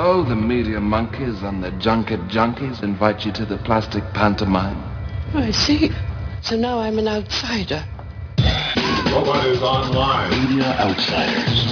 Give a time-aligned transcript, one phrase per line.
[0.00, 4.78] Oh, the media monkeys and the junket junkies invite you to the plastic pantomime.
[5.34, 5.90] Oh, I see.
[6.40, 7.84] So now I'm an outsider.
[9.06, 10.30] Nobody's online.
[10.30, 11.66] Media outsiders.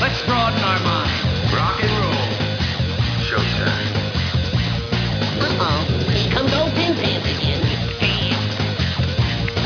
[0.00, 1.18] Let's broaden our minds.
[1.52, 2.30] Rock and roll.
[3.26, 3.90] Showtime.
[5.42, 5.82] Uh-oh.
[6.14, 7.66] Here comes old Pin Pants again.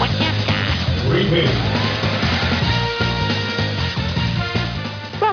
[0.01, 1.12] What's that got?
[1.12, 1.79] Repeat.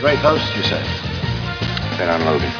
[0.00, 0.82] Great host, you say?
[1.98, 2.52] Then I'm Logan.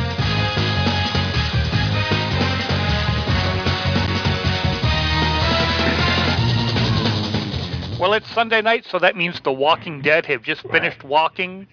[7.99, 11.67] Well, it's Sunday night, so that means The Walking Dead have just finished walking.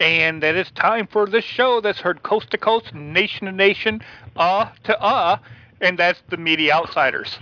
[0.00, 3.52] And that it is time for this show that's heard coast to coast, nation to
[3.52, 4.02] nation,
[4.36, 5.38] uh to uh,
[5.80, 7.38] and that's the Media Outsiders.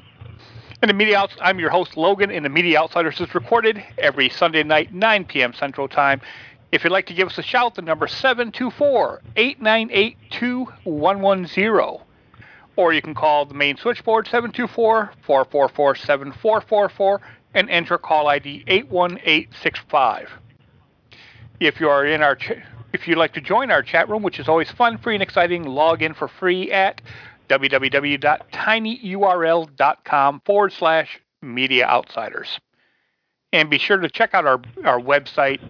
[0.83, 4.31] And the Media Outs- I'm your host, Logan, and the Media Outsiders is recorded every
[4.31, 5.53] Sunday night, 9 p.m.
[5.53, 6.23] Central Time.
[6.73, 12.07] If you'd like to give us a shout, the number 724 898 2110.
[12.77, 17.20] Or you can call the main switchboard 724 444 7444
[17.55, 20.31] and enter call ID 81865.
[21.61, 22.53] If you are in our ch-
[22.92, 25.62] if you'd like to join our chat room, which is always fun, free and exciting,
[25.64, 27.00] log in for free at
[27.48, 32.58] www.tinyurl.com forward slash media outsiders.
[33.52, 35.61] And be sure to check out our, our website.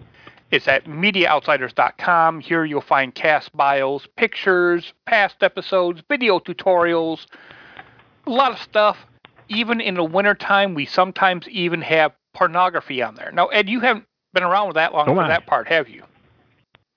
[0.51, 2.41] It's at mediaoutsiders.com.
[2.41, 7.25] Here you'll find cast bios, pictures, past episodes, video tutorials,
[8.27, 8.97] a lot of stuff.
[9.49, 13.31] Even in the wintertime, we sometimes even have pornography on there.
[13.33, 16.03] Now, Ed, you haven't been around with that long Oh, for that part, have you?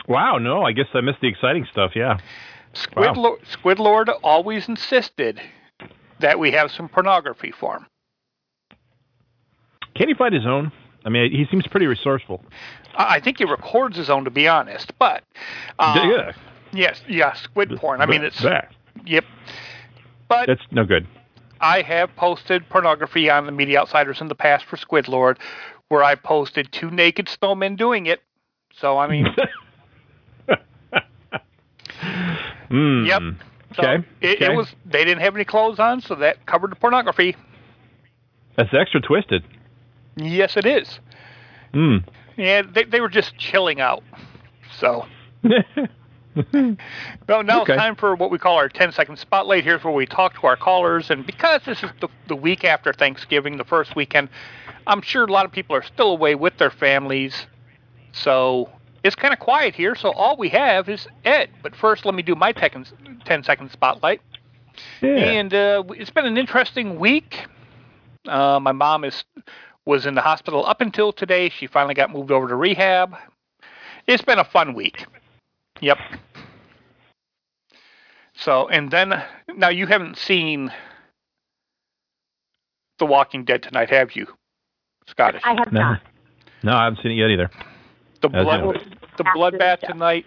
[0.06, 1.92] Wow, no, I guess I missed the exciting stuff.
[1.94, 2.18] Yeah.
[2.74, 3.22] Squid, Wow.
[3.22, 5.40] Lord, Squid Lord always insisted
[6.20, 7.86] that we have some pornography for him.
[9.94, 10.72] Can he find his own?
[11.04, 12.42] I mean, he seems pretty resourceful.
[12.96, 14.92] I think he records his own, to be honest.
[14.98, 15.22] But
[15.78, 16.32] uh, yeah.
[16.72, 18.00] yes, yeah, squid porn.
[18.00, 18.72] I mean, it's that.
[19.04, 19.24] yep.
[20.28, 21.06] But That's no good.
[21.60, 25.38] I have posted pornography on the Media Outsiders in the past for Squid Lord,
[25.88, 28.22] where I posted two naked snowmen doing it.
[28.72, 29.26] So I mean,
[32.70, 33.06] Mm.
[33.06, 33.22] Yep.
[33.76, 34.06] so Okay.
[34.20, 34.52] it, okay.
[34.52, 37.36] it was they didn't have any clothes on, so that covered the pornography.
[38.56, 39.44] That's extra twisted.
[40.16, 40.98] Yes, it is.
[41.72, 41.98] Hmm.
[42.36, 44.02] Yeah, they they were just chilling out.
[44.78, 45.06] So.
[47.28, 47.72] No, now Okay.
[47.74, 49.64] it's time for what we call our 10 second spotlight.
[49.64, 51.10] Here's where we talk to our callers.
[51.10, 54.28] And because this is the, the week after Thanksgiving, the first weekend,
[54.86, 57.46] I'm sure a lot of people are still away with their families.
[58.12, 58.68] So
[59.02, 59.94] it's kind of quiet here.
[59.94, 61.50] So all we have is Ed.
[61.62, 62.84] But first, let me do my 10
[63.44, 64.20] second spotlight.
[65.00, 65.08] Yeah.
[65.16, 67.46] And uh, it's been an interesting week.
[68.26, 69.24] Uh, my mom is
[69.86, 71.50] was in the hospital up until today.
[71.50, 73.14] She finally got moved over to rehab.
[74.06, 75.06] It's been a fun week.
[75.84, 75.98] Yep.
[78.32, 79.22] So, and then
[79.54, 80.72] now you haven't seen
[82.98, 84.26] The Walking Dead tonight, have you,
[85.06, 85.42] Scottish?
[85.44, 85.80] I have no.
[85.80, 86.00] not.
[86.62, 87.50] No, I haven't seen it yet either.
[88.22, 90.24] The As blood, the bloodbath tonight.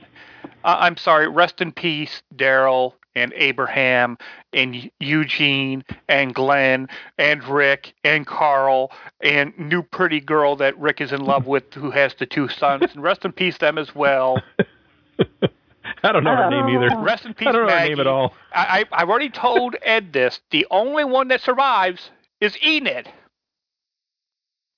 [0.64, 1.28] Uh, I'm sorry.
[1.28, 4.16] Rest in peace, Daryl and Abraham
[4.54, 6.88] and Eugene and Glenn
[7.18, 8.92] and Rick and Carl
[9.22, 12.84] and new pretty girl that Rick is in love with, who has the two sons.
[12.94, 14.40] And rest in peace them as well.
[16.04, 17.00] I don't know her name either.
[17.02, 18.34] Rest in peace, I don't know her name at all.
[18.54, 20.40] I, I I've already told Ed this.
[20.52, 23.10] The only one that survives is Enid.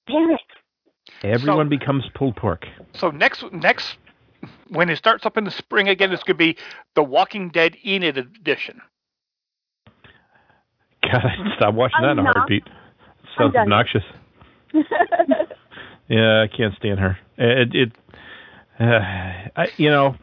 [0.07, 0.39] Damn it.
[1.23, 2.65] Everyone becomes pulled pork.
[2.93, 3.97] So next next
[4.69, 6.57] when it starts up in the spring again, it's going to be
[6.95, 8.81] the Walking Dead Enid edition.
[11.03, 12.35] God, I stop watching that in a Enough.
[12.35, 12.63] heartbeat.
[12.67, 14.03] I'm Sounds obnoxious.
[16.09, 17.17] Yeah, I can't stand her.
[17.37, 17.91] It, it
[18.79, 20.15] uh, I, you know,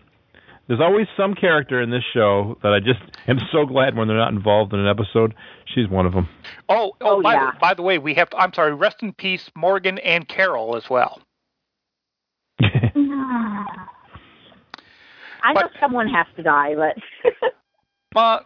[0.69, 4.17] there's always some character in this show that I just am so glad when they're
[4.17, 5.35] not involved in an episode.
[5.75, 6.29] She's one of them.
[6.69, 7.53] Oh, oh, Oh, by, yeah.
[7.53, 8.29] the, by the way, we have.
[8.37, 8.75] I'm sorry.
[8.75, 11.21] Rest in peace, Morgan and Carol as well.
[12.61, 12.67] I
[15.43, 16.97] I know someone has to die, but.
[18.17, 18.41] uh,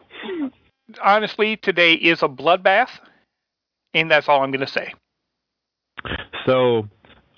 [1.02, 2.90] honestly, today is a bloodbath,
[3.94, 4.92] and that's all I'm going to say.
[6.46, 6.88] So,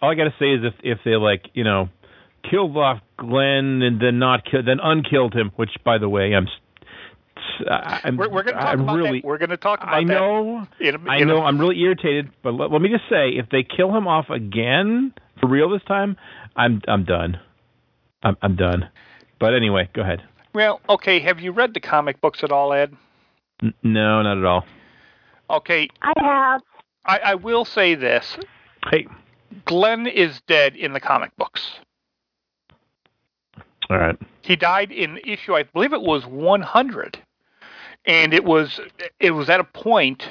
[0.00, 1.88] all I got to say is if if they like, you know,
[2.48, 5.50] killed off Glenn and then not killed, then unkilled him.
[5.56, 6.48] Which, by the way, I'm.
[7.68, 9.26] I'm we're, we're going to talk I'm about really, that.
[9.26, 10.66] We're going to talk about I know.
[10.78, 10.88] that.
[10.88, 11.38] In a, I in know.
[11.38, 14.30] A, I'm really irritated, but let, let me just say, if they kill him off
[14.30, 16.16] again for real this time,
[16.56, 17.40] I'm I'm done.
[18.22, 18.88] I'm I'm done.
[19.38, 20.22] But anyway, go ahead.
[20.54, 21.20] Well, okay.
[21.20, 22.94] Have you read the comic books at all, Ed?
[23.62, 24.64] N- no, not at all.
[25.50, 25.88] Okay.
[26.00, 26.62] I have.
[27.04, 28.38] I, I will say this.
[28.90, 29.06] Hey.
[29.64, 31.80] Glenn is dead in the comic books.
[33.92, 34.16] All right.
[34.40, 37.18] He died in issue, I believe it was 100,
[38.06, 38.80] and it was
[39.20, 40.30] it was at a point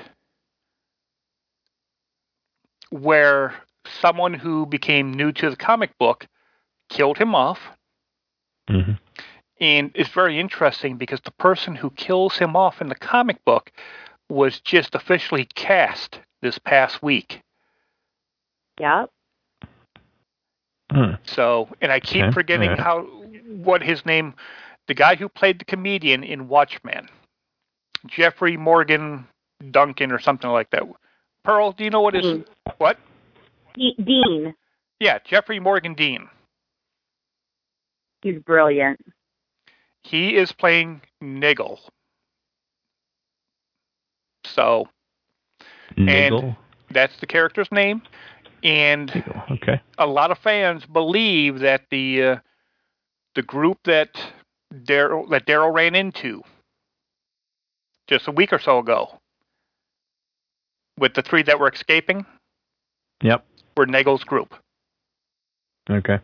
[2.89, 3.53] where
[3.85, 6.25] someone who became new to the comic book
[6.89, 7.59] killed him off.
[8.67, 8.93] Mm-hmm.
[9.59, 13.71] And it's very interesting because the person who kills him off in the comic book
[14.27, 17.41] was just officially cast this past week.
[18.79, 19.11] Yep.
[20.91, 21.11] Hmm.
[21.23, 22.33] So, and I keep Okay.
[22.33, 22.83] forgetting Alright.
[22.83, 23.20] how
[23.51, 24.33] what his name,
[24.87, 27.07] the guy who played the comedian in Watchmen,
[28.07, 29.27] Jeffrey Morgan
[29.69, 30.83] Duncan or something like that.
[31.43, 32.45] Pearl, do you know what his Dean.
[32.77, 32.97] what?
[33.75, 34.53] Dean.
[34.99, 36.27] Yeah, Jeffrey Morgan Dean.
[38.21, 38.99] He's brilliant.
[40.03, 41.79] He is playing Niggle.
[44.45, 44.87] So
[45.97, 46.55] Niggle.
[46.91, 48.01] that's the character's name,
[48.63, 49.51] and Niggle.
[49.51, 49.81] Okay.
[49.97, 52.37] a lot of fans believe that the uh,
[53.35, 54.09] the group that
[54.73, 56.43] Daryl that Daryl ran into
[58.07, 59.19] just a week or so ago
[60.97, 62.25] with the three that were escaping
[63.23, 63.45] Yep.
[63.77, 64.55] were Nagel's group.
[65.89, 66.19] Okay.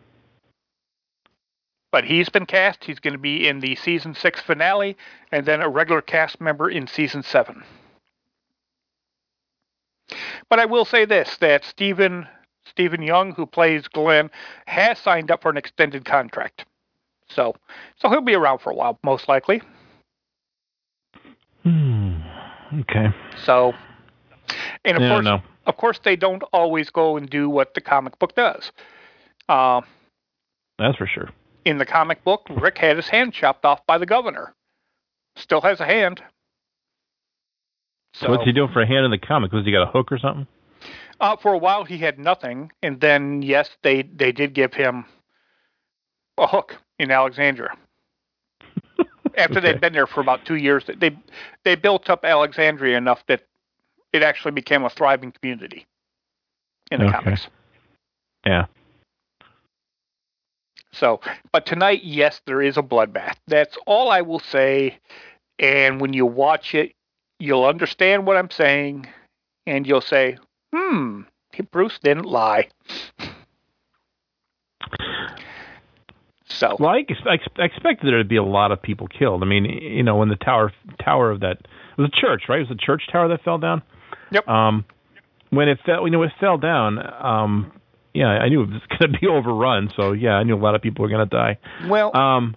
[1.90, 2.84] But he's been cast.
[2.84, 4.96] He's going to be in the season six finale,
[5.32, 7.62] and then a regular cast member in season seven.
[10.50, 12.28] But I will say this: that Steven
[12.66, 14.30] Steven Yeun, who plays Glenn,
[14.66, 16.66] has signed up for an extended contract.
[17.30, 17.54] So,
[17.96, 19.62] so he'll be around for a while, most likely.
[21.62, 22.16] Hmm.
[22.80, 23.08] Okay.
[23.44, 23.74] So,
[24.84, 25.42] and of Yeah, course, no.
[25.66, 28.72] of course, they don't always go and do what the comic book does.
[29.48, 29.80] Uh,
[30.78, 31.30] That's for sure.
[31.64, 34.54] in the comic book, Rick had his hand chopped off by the governor.
[35.36, 36.22] Still has a hand.
[38.14, 39.52] So, what's he doing for a hand in the comic?
[39.52, 40.46] Was he got a hook or something?
[41.20, 45.04] Uh, for a while, he had nothing, and then yes, they they did give him
[46.36, 47.76] a hook in Alexandria.
[49.36, 49.72] After Okay.
[49.72, 51.16] they'd been there for about two years, they
[51.64, 53.42] they built up Alexandria enough that
[54.12, 55.86] it actually became a thriving community
[56.90, 57.16] in the Okay.
[57.18, 57.46] comics.
[58.46, 58.66] Yeah.
[60.92, 61.20] So,
[61.52, 63.36] but tonight, yes, there is a bloodbath.
[63.46, 64.98] That's all I will say.
[65.58, 66.92] And when you watch it,
[67.38, 69.06] you'll understand what I'm saying,
[69.66, 70.38] and you'll say,
[70.74, 71.22] "Hmm,
[71.70, 72.68] Bruce didn't lie."
[76.50, 79.42] So, Well, I, ex- I expected there to be a lot of people killed.
[79.42, 80.72] I mean, you know, when the tower
[81.02, 82.60] tower of that it was a church, right?
[82.60, 83.82] It was a church tower that fell down.
[84.30, 84.48] Yep.
[84.48, 84.84] Um,
[85.50, 86.98] when it fell, you know, it fell down.
[87.22, 87.72] Um,
[88.14, 89.90] yeah, I knew it was going to be overrun.
[89.94, 91.58] So yeah, I knew a lot of people were going to die.
[91.86, 92.56] well, Um,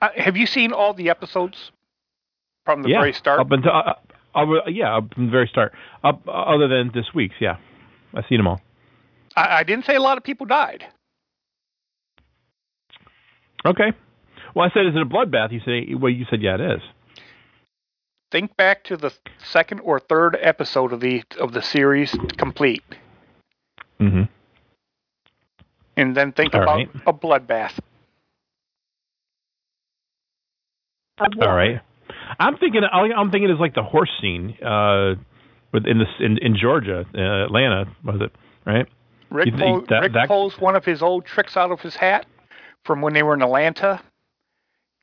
[0.00, 1.72] have you seen all the episodes
[2.64, 3.40] from the yeah, very start?
[3.40, 3.94] Up until uh,
[4.34, 5.72] uh, yeah, from the very start.
[6.04, 7.56] Up uh, other than this week's, yeah,
[8.14, 8.60] I've seen them all.
[9.36, 10.86] I, I didn't say a lot of people died.
[13.66, 13.92] Okay.
[14.54, 15.52] Well, I said, is it a bloodbath?
[15.52, 16.80] You say, well, you said, yeah, it is.
[18.30, 19.12] Think back to the
[19.42, 22.82] second or third episode of the of the series complete,
[24.00, 24.22] Mm-hmm.
[25.96, 26.90] and then think All about right.
[27.06, 27.78] a bloodbath.
[31.20, 31.80] All right.
[32.38, 32.82] I'm thinking.
[32.92, 35.14] I'm thinking it's like the horse scene, uh,
[35.72, 38.30] with in this in in Georgia, uh, Atlanta, was it
[38.64, 38.86] right?
[39.30, 41.80] Rick, You think pull, that- Rick that- pulls one of his old tricks out of
[41.80, 42.26] his hat
[42.88, 44.00] from when they were in Atlanta,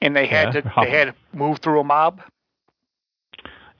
[0.01, 2.19] and they had Yeah, to hop- they had to move through a mob.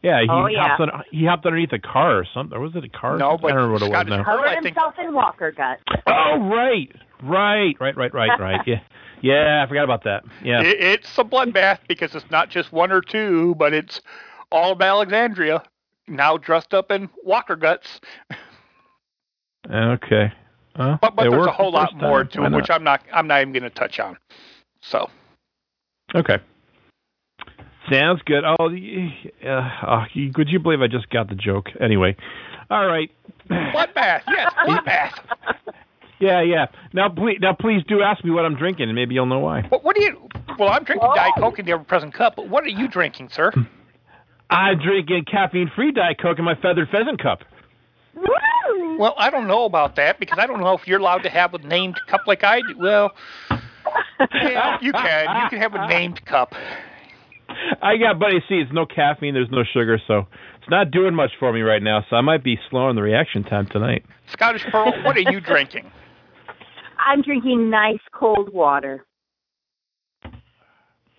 [0.04, 0.78] Yeah, he Oh, yeah.
[0.78, 2.56] hopped on, he hopped underneath a car or something.
[2.56, 3.16] Or was it a car?
[3.16, 3.42] or No, something?
[3.42, 4.24] but I don't remember what Scottish it was now.
[4.24, 4.66] Covered I think.
[4.68, 5.82] himself in walker guts.
[6.06, 6.92] Oh, right,
[7.24, 8.62] right, right, right, right, right.
[8.68, 8.82] Yeah,
[9.22, 10.24] yeah, I forgot about that.
[10.44, 14.00] Yeah, It, it's a bloodbath because it's not just one or two, but it's
[14.52, 15.64] all of Alexandria
[16.08, 18.00] now dressed up in walker guts.
[19.68, 20.32] okay.
[20.76, 22.52] But, but there's a whole lot more time.
[22.52, 24.18] to it, which I'm not I'm not even going to touch on.
[24.82, 25.10] So
[26.14, 26.38] Okay.
[27.92, 28.44] Sounds good.
[28.44, 31.68] Oh, uh, oh, you- would you believe I just got the joke?
[31.80, 32.16] Anyway,
[32.70, 33.12] all right.
[33.50, 35.20] bloodbath, yes, bloodbath.
[36.20, 36.66] Yeah, yeah.
[36.94, 39.64] Now, please, now, please do ask me what I'm drinking, and maybe you'll know why.
[39.64, 40.28] What, what are you?
[40.58, 42.36] Well, I'm drinking Diet Coke in the ever-present cup.
[42.38, 43.52] But what are you drinking, sir?
[44.50, 47.40] I'm drinking caffeine-free Diet Coke in my feathered pheasant cup.
[48.98, 51.54] Well, I don't know about that because I don't know if you're allowed to have
[51.54, 52.78] a named cup like I do.
[52.78, 53.12] Well,
[54.34, 55.44] yeah, you can.
[55.44, 56.54] You can have a named cup.
[57.82, 58.40] I got, buddy.
[58.48, 59.34] See, it's no caffeine.
[59.34, 62.06] There's no sugar, so it's not doing much for me right now.
[62.10, 64.04] So I might be slowing the reaction time tonight.
[64.32, 65.92] Scottish Pearl, what are you drinking?
[67.06, 69.06] I'm drinking nice cold water.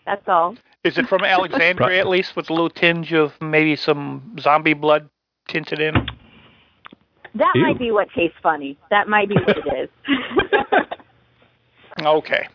[0.05, 0.57] That's all.
[0.83, 5.09] Is it from Alexandria at least, with a little tinge of maybe some zombie blood
[5.49, 5.95] tinted in?
[7.39, 7.63] That Ew.
[7.63, 8.79] might be what tastes funny.
[8.91, 9.89] That might be what it is.
[12.03, 12.47] Okay.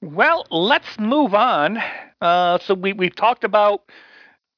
[0.00, 1.78] Well, let's move on.
[2.20, 3.82] Uh, so we we've talked about.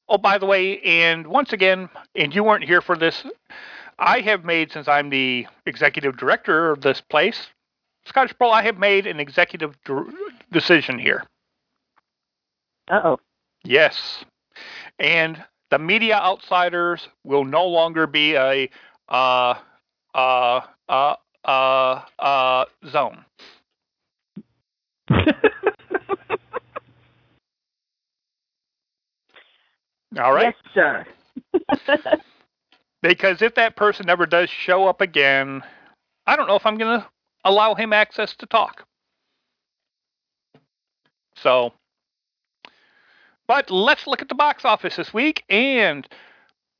[0.09, 3.23] Oh, by the way, and once again, and you weren't here for this.
[3.97, 7.47] I have made since I'm the executive director of this place,
[8.05, 8.51] Scottish Pearl.
[8.51, 10.07] I have made an executive dir-
[10.51, 11.23] decision here.
[12.89, 13.19] Uh oh.
[13.63, 14.25] Yes,
[14.99, 15.43] and
[15.75, 18.69] the media outsiders will no longer be a
[19.09, 19.55] uh
[20.13, 23.25] uh uh uh uh zone.
[30.17, 30.55] All right.
[30.73, 31.05] Yes, sir.
[33.01, 35.61] Because if that person ever does show up again,
[36.25, 37.07] I don't know if I'm going to
[37.43, 38.83] allow him access to talk.
[41.35, 41.73] So,
[43.47, 45.43] but let's look at the box office this week.
[45.49, 46.07] And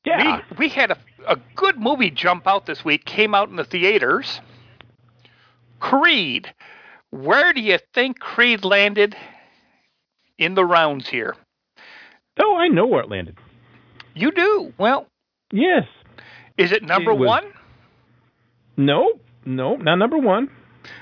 [0.04, 0.40] Yeah.
[0.50, 3.64] we, we had a, a good movie jump out this week, came out in the
[3.64, 4.40] theaters.
[5.80, 6.52] Creed.
[7.10, 9.16] Where do you think Creed landed
[10.38, 11.36] in the rounds here?
[12.38, 13.36] Oh, I know where it landed.
[14.14, 14.72] You do.
[14.78, 15.06] Well,
[15.52, 15.84] Yes.
[16.58, 17.52] is it number It was- one?
[18.76, 19.12] No,
[19.44, 20.50] no, not number one.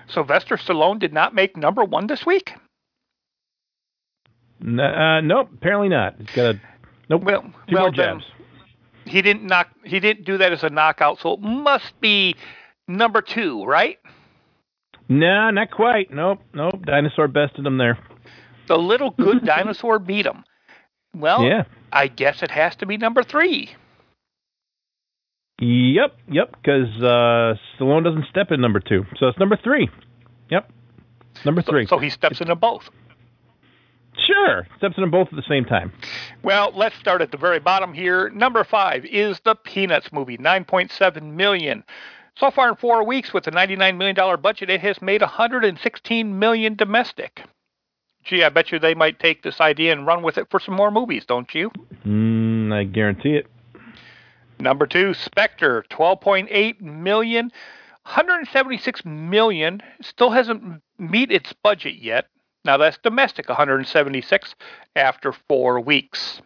[0.07, 2.55] Sylvester Stallone did not make number one this week.
[4.65, 6.15] N- uh, nope, apparently not.
[6.19, 6.61] He's got a
[7.11, 7.23] nope.
[7.25, 8.25] Well, two well more then, jabs.
[9.05, 9.69] he didn't knock.
[9.85, 12.35] He didn't do that as a knockout, so it must be
[12.89, 13.99] number two, right?
[15.09, 16.11] Nah, not quite.
[16.13, 16.83] Nope, nope.
[16.87, 17.99] Dinosaur bested him there.
[18.69, 20.45] The little good dinosaur beat him.
[21.15, 21.65] Well, Yeah.
[21.93, 23.71] I guess it has to be number three.
[25.61, 26.51] Yep, yep.
[26.61, 29.89] Because uh, Stallone doesn't step in number two, so it's number three.
[30.51, 30.71] Yep,
[31.45, 31.87] number So, three.
[31.87, 32.91] so he steps into both.
[34.19, 35.93] Sure, steps in them both at the same time.
[36.43, 38.31] Well, let's start at the very bottom here.
[38.31, 41.85] Number five is the Peanuts movie, 9.7 million.
[42.37, 46.39] So far in four weeks, with a 99 million dollar budget, it has made 116
[46.39, 47.43] million domestic.
[48.25, 50.75] Gee, I bet you they might take this idea and run with it for some
[50.75, 51.71] more movies, don't you?
[52.07, 53.47] Mm, I guarantee it.
[54.59, 57.53] Number two, Spectre, 12.8 million,
[58.05, 59.83] 176 million.
[60.01, 62.27] Still hasn't meet its budget yet.
[62.65, 64.55] Now that's domestic, 176
[64.97, 66.41] after four weeks.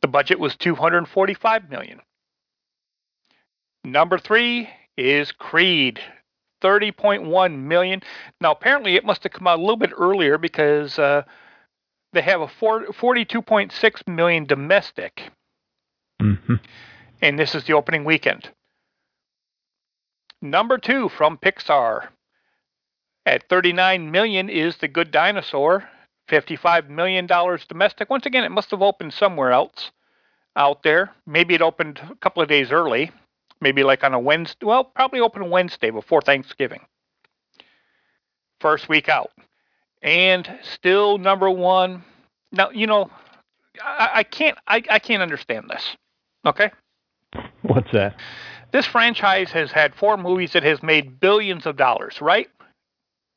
[0.00, 2.00] The budget was 245 million.
[3.84, 6.00] Number three is Creed,
[6.62, 8.02] 30.1 million.
[8.40, 11.22] Now apparently it must have come out a little bit earlier because uh,
[12.12, 15.30] they have a 42.6 million domestic
[16.20, 16.54] hmm
[17.22, 18.48] and this is the opening weekend.
[20.40, 22.08] Number two from Pixar
[23.26, 25.88] at 39 million is The Good Dinosaur,
[26.28, 28.08] 55 million dollars domestic.
[28.08, 29.90] Once again, it must have opened somewhere else
[30.56, 31.10] out there.
[31.26, 33.10] Maybe it opened a couple of days early,
[33.60, 34.66] maybe like on a Wednesday.
[34.66, 36.80] Well, probably open Wednesday before Thanksgiving.
[38.60, 39.30] First week out,
[40.02, 42.04] and still number one.
[42.52, 43.10] Now you know,
[43.82, 45.96] I, I can't, I, I can't understand this.
[46.46, 46.70] Okay.
[47.62, 48.16] What's that?
[48.72, 52.48] This franchise has had four movies that has made billions of dollars, right?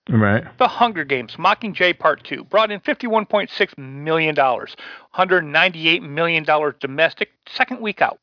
[0.09, 0.43] Right.
[0.57, 6.45] The Hunger Games, Mockingjay Part 2, brought in $51.6 million, $198 million
[6.79, 8.19] domestic, second week out.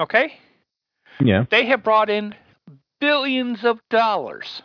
[0.00, 0.38] Okay?
[1.20, 1.44] Yeah.
[1.50, 2.34] They have brought in
[3.00, 4.62] billions of dollars.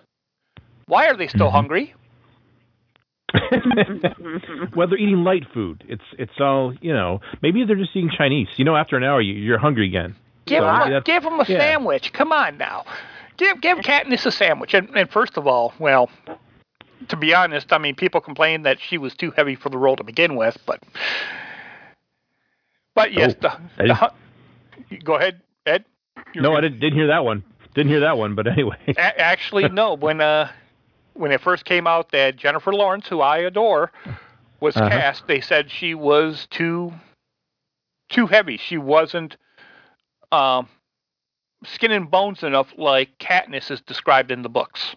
[0.86, 1.55] Why are they still Mm-hmm.
[1.55, 1.93] hungry?
[4.75, 5.84] well, they're eating light food.
[5.88, 7.22] It's it's all you know.
[7.41, 8.50] Maybe they're just eating Chinese.
[8.58, 10.15] You know, after an hour, you, you're hungry again.
[10.46, 11.58] Give So them a, give 'em a yeah.
[11.60, 12.12] sandwich.
[12.12, 12.84] Come on now.
[13.38, 14.74] Give give Katniss a sandwich.
[14.74, 16.10] And, and first of all, well,
[17.08, 19.96] to be honest, I mean, people complained that she was too heavy for the role
[19.96, 20.82] to begin with, but
[22.94, 25.86] but yes, Oh, the, the go ahead, Ed.
[26.36, 27.44] No, I didn't, didn't hear that one.
[27.74, 28.36] Didn't hear that one.
[28.36, 28.78] But anyway.
[28.90, 29.94] A- actually, no.
[29.96, 30.52] When uh,
[31.14, 33.92] when it first came out that Jennifer Lawrence, who I adore,
[34.60, 34.90] was Uh-huh.
[34.90, 36.94] cast, they said she was too
[38.10, 38.58] too heavy.
[38.58, 39.38] She wasn't
[40.32, 40.68] um,
[41.63, 44.96] skin and bones enough, like Katniss is described in the books.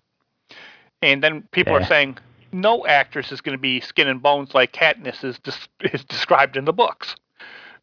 [1.02, 1.80] And then people Yeah.
[1.80, 2.18] are saying
[2.52, 6.56] no actress is going to be skin and bones like Katniss is des- is described
[6.56, 7.16] in the books.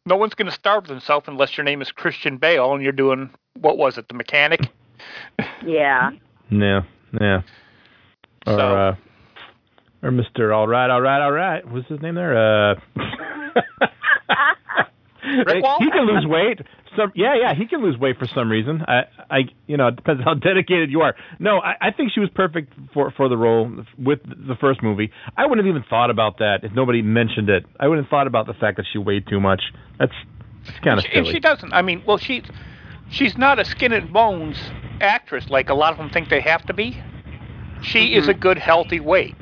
[0.04, 3.30] No one's going to starve themselves unless your name is Christian Bale and you're doing
[3.60, 4.60] what was it, the mechanic?
[5.64, 6.10] Yeah.
[6.50, 6.80] Yeah,
[7.20, 7.42] yeah.
[8.46, 8.94] Or So- uh,
[10.02, 11.64] or Mister All Right, All Right, All Right.
[11.68, 12.36] What's his name there?
[12.36, 12.74] Uh,
[15.46, 15.84] Rick Waller?
[15.84, 16.60] he can lose weight.
[16.96, 18.82] Some, yeah, yeah, he can lose weight for some reason.
[18.86, 21.14] I, I, you know, it depends how dedicated you are.
[21.38, 25.10] No, I, I think she was perfect for for the role with the first movie.
[25.36, 27.64] I wouldn't have even thought about that if nobody mentioned it.
[27.80, 29.62] I wouldn't have thought about the fact that she weighed too much.
[29.98, 30.12] That's,
[30.66, 31.34] that's kind of She- and silly.
[31.34, 31.72] she doesn't.
[31.72, 32.44] I mean, well, she's
[33.10, 34.58] she's not a skin and bones
[35.00, 37.02] actress like a lot of them think they have to be.
[37.82, 38.18] She mm-hmm.
[38.18, 39.34] is a good, healthy weight,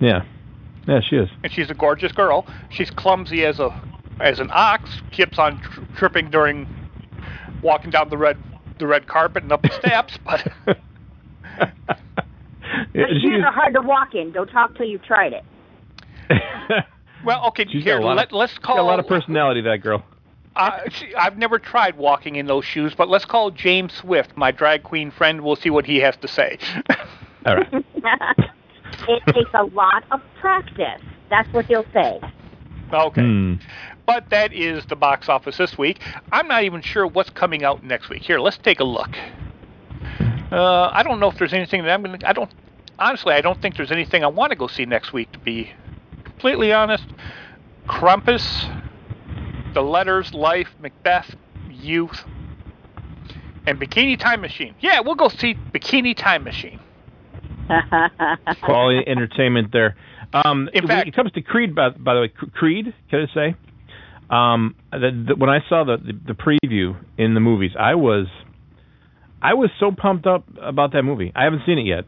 [0.00, 0.22] Yeah,
[0.86, 1.28] yeah, she is.
[1.42, 2.46] and she's a gorgeous girl.
[2.70, 3.70] She's clumsy as a
[4.20, 4.90] as an ox.
[5.10, 6.66] Keeps on tr- tripping during
[7.62, 8.36] walking down the red
[8.78, 10.18] the red carpet and up the steps.
[10.24, 10.52] But
[12.94, 14.32] Yeah, Those shoes are hard to walk in.
[14.32, 15.44] Don't talk till you've tried it.
[17.24, 18.76] well, okay, She's here got a lot let, of, let's call.
[18.76, 19.60] got a lot of personality.
[19.60, 20.04] That girl.
[20.56, 24.50] Uh, see, I've never tried walking in those shoes, but let's call James Swift, my
[24.50, 25.42] drag queen friend.
[25.42, 26.58] We'll see what he has to say.
[27.46, 27.72] All right.
[27.72, 31.00] it takes a lot of practice.
[31.28, 32.20] That's what he'll say.
[32.92, 33.22] Okay.
[33.22, 33.54] Hmm.
[34.10, 36.00] But that is the box office this week.
[36.32, 38.22] I'm not even sure what's coming out next week.
[38.22, 39.10] Here, let's take a look.
[40.50, 42.28] Uh, I don't know if there's anything that I'm going to.
[42.28, 42.50] I don't.
[42.98, 45.30] Honestly, I don't think there's anything I want to go see next week.
[45.30, 45.70] To be
[46.24, 47.04] completely honest,
[47.86, 48.44] Krampus,
[49.74, 51.36] The Letters, Life, Macbeth,
[51.70, 52.24] Youth,
[53.68, 54.74] and Bikini Time Machine.
[54.80, 56.80] Yeah, we'll go see Bikini Time Machine.
[58.64, 59.94] quality entertainment there.
[60.32, 63.32] Um, In when fact- it comes to Creed, by, by the way, Creed, can I
[63.34, 63.54] say?
[64.30, 68.26] Um, the, the, when I saw the, the the preview in the movies, I was
[69.42, 71.32] I was so pumped up about that movie.
[71.34, 72.04] I haven't seen it yet,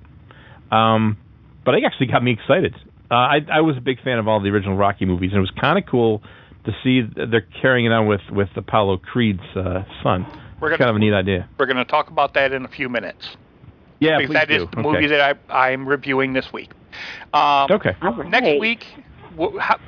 [0.71, 1.17] um,
[1.65, 2.75] but it actually got me excited.
[3.11, 5.41] Uh, I I was a big fan of all the original Rocky movies, and it
[5.41, 6.23] was kind of cool
[6.65, 10.25] to see they're carrying it on with with Apollo Creed's uh, son.
[10.61, 11.49] We're It's gonna- kind of a neat idea.
[11.59, 13.37] We're going to talk about that in a few minutes.
[13.99, 14.55] Yeah, because please that do.
[14.65, 14.83] is the Okay.
[14.93, 16.71] movie that I, I'm reviewing this week.
[17.35, 17.97] Um, Okay.
[18.29, 18.85] Next week,
[19.37, 19.79] wh- how,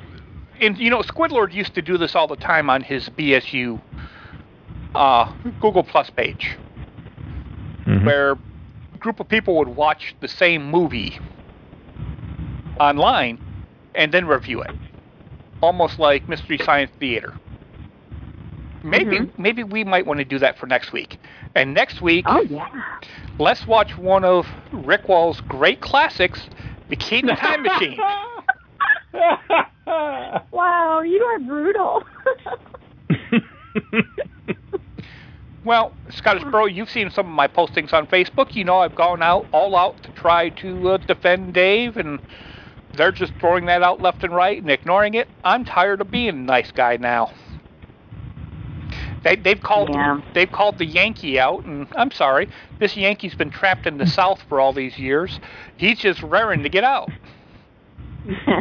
[0.61, 3.79] and you know, Squidlord used to do this all the time on his BSU
[4.95, 6.57] uh, Google Plus page,
[7.85, 8.05] Mhm.
[8.05, 11.19] where a group of people would watch the same movie
[12.79, 13.39] online
[13.93, 14.71] and then review it,
[15.61, 17.33] almost like Mystery Science Theater.
[18.83, 21.17] Maybe maybe we might want to do that for next week.
[21.55, 22.67] And next week, Oh yeah.
[23.39, 26.39] let's watch one of Rick Wall's great classics,
[26.89, 27.99] Bikini Time Machine.
[30.51, 32.03] Wow, you are brutal.
[35.65, 38.55] Well, Scottish Bro, you've seen some of my postings on Facebook.
[38.55, 42.19] You know I've gone out all out to try to uh, defend Dave, and
[42.93, 45.27] they're just throwing that out left and right and ignoring it.
[45.43, 47.33] I'm tired of being a nice guy now.
[49.23, 50.21] They, they've called Yeah.
[50.35, 52.47] they've called the Yankee out, and I'm sorry,
[52.77, 55.39] this Yankee's been trapped in the South for all these years.
[55.77, 57.09] He's just raring to get out.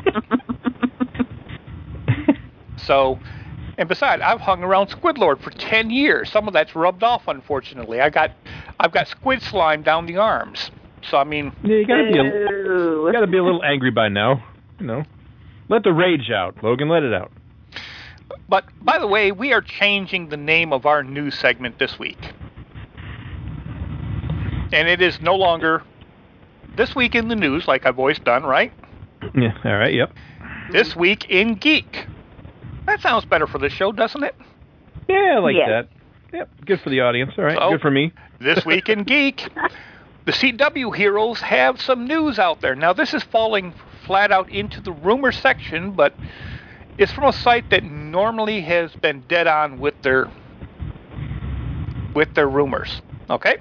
[2.77, 3.19] So,
[3.79, 6.31] and besides, I've hung around Squidlord for ten years.
[6.31, 8.01] Some of that's rubbed off, unfortunately.
[8.01, 8.33] I got,
[8.79, 10.71] I've got squid slime down the arms.
[11.09, 14.09] So I mean, Yeah, you gotta be a, you gotta be a little angry by
[14.09, 14.45] now.
[14.81, 15.05] You know,
[15.69, 16.89] let the rage out, Logan.
[16.89, 17.33] Let it out.
[18.49, 22.33] but by the way, we are changing the name of our news segment this week,
[24.73, 25.83] and it is no longer
[26.77, 28.73] this week in the news like I've always done, right?
[29.35, 29.57] Yeah.
[29.65, 29.95] All right.
[29.95, 30.13] Yep.
[30.73, 32.07] This week in geek.
[32.87, 34.35] That sounds better for the show, doesn't it?
[35.09, 35.69] Yeah, I like Yes.
[35.69, 35.89] that.
[36.37, 36.51] Yep.
[36.67, 37.33] Good for the audience.
[37.39, 37.57] All right.
[37.59, 38.13] So- Good for me.
[38.41, 39.49] This Week in Geek.
[40.27, 42.75] The CW heroes have some news out there.
[42.75, 43.73] Now, this is falling
[44.05, 46.15] flat out into the rumor section, but
[46.99, 50.29] it's from a site that normally has been dead on with their
[52.15, 53.01] with their rumors.
[53.31, 53.57] Okay?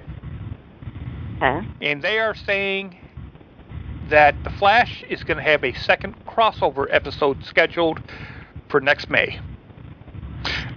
[1.42, 1.66] Okay.
[1.80, 2.96] And they are saying
[4.08, 8.00] that The Flash is going to have a second crossover episode scheduled
[8.68, 9.40] for next May.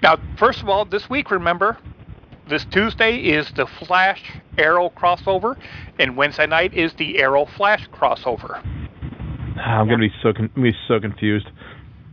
[0.01, 1.77] Now, first of all, this week, remember,
[2.47, 4.23] this Tuesday is the Flash
[4.57, 5.57] Arrow crossover,
[5.99, 8.61] and Wednesday night is the Arrow Flash crossover.
[9.59, 11.49] Ah, I'm gonna be so con- be so confused.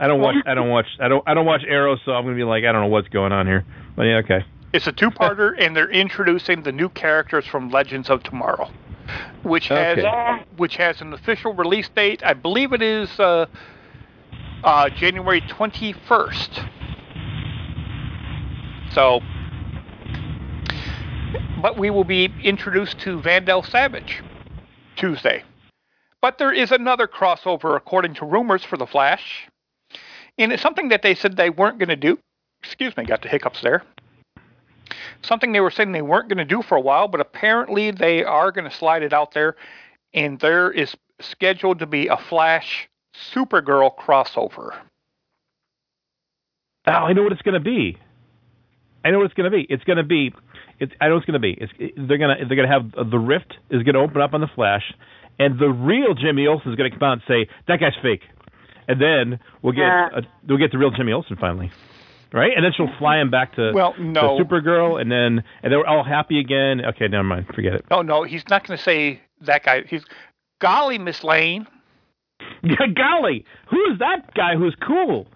[0.00, 0.36] I don't watch.
[0.46, 0.86] I don't watch.
[0.98, 1.22] I don't.
[1.26, 3.46] I don't watch Arrow, so I'm gonna be like, I don't know what's going on
[3.46, 3.64] here.
[3.94, 4.44] But yeah, okay.
[4.72, 8.70] It's a two-parter, and they're introducing the new characters from Legends of Tomorrow,
[9.42, 12.22] which has which has an official release date.
[12.24, 13.46] I believe it is uh,
[14.62, 16.70] uh, January 21st.
[18.92, 19.20] So,
[21.60, 24.22] but we will be introduced to Vandal Savage
[24.96, 25.42] Tuesday.
[26.20, 29.48] But there is another crossover, according to rumors, for The Flash.
[30.38, 32.18] And it's something that they said they weren't going to do.
[32.62, 33.82] Excuse me, got the hiccups there.
[35.24, 38.24] Something they were saying they weren't going to do for a while, but apparently they
[38.24, 39.56] are going to slide it out there.
[40.12, 42.88] And there is scheduled to be a Flash
[43.32, 44.74] Supergirl crossover.
[46.86, 47.96] Oh, I know what it's going to be.
[49.04, 49.66] I know what it's going to be.
[49.68, 50.34] It's going to be.
[50.80, 51.52] It's, I know it's going to be.
[51.52, 54.00] It's, it, they're going to they're going to have uh, the rift is going to
[54.00, 54.92] open up on the Flash,
[55.38, 58.22] and the real Jimmy Olsen is going to come out and say that guy's fake,
[58.88, 61.70] and then we'll get uh, we'll get the real Jimmy Olsen finally,
[62.34, 62.52] right?
[62.54, 65.86] And then she'll fly him back to well, no, to Supergirl, and then and they're
[65.86, 66.84] all happy again.
[66.84, 67.84] Okay, never mind, forget it.
[67.90, 69.84] Oh no, he's not going to say that guy.
[69.88, 70.04] He's
[70.60, 71.66] golly, Miss Lane.
[72.94, 75.26] golly, who is that guy who's cool?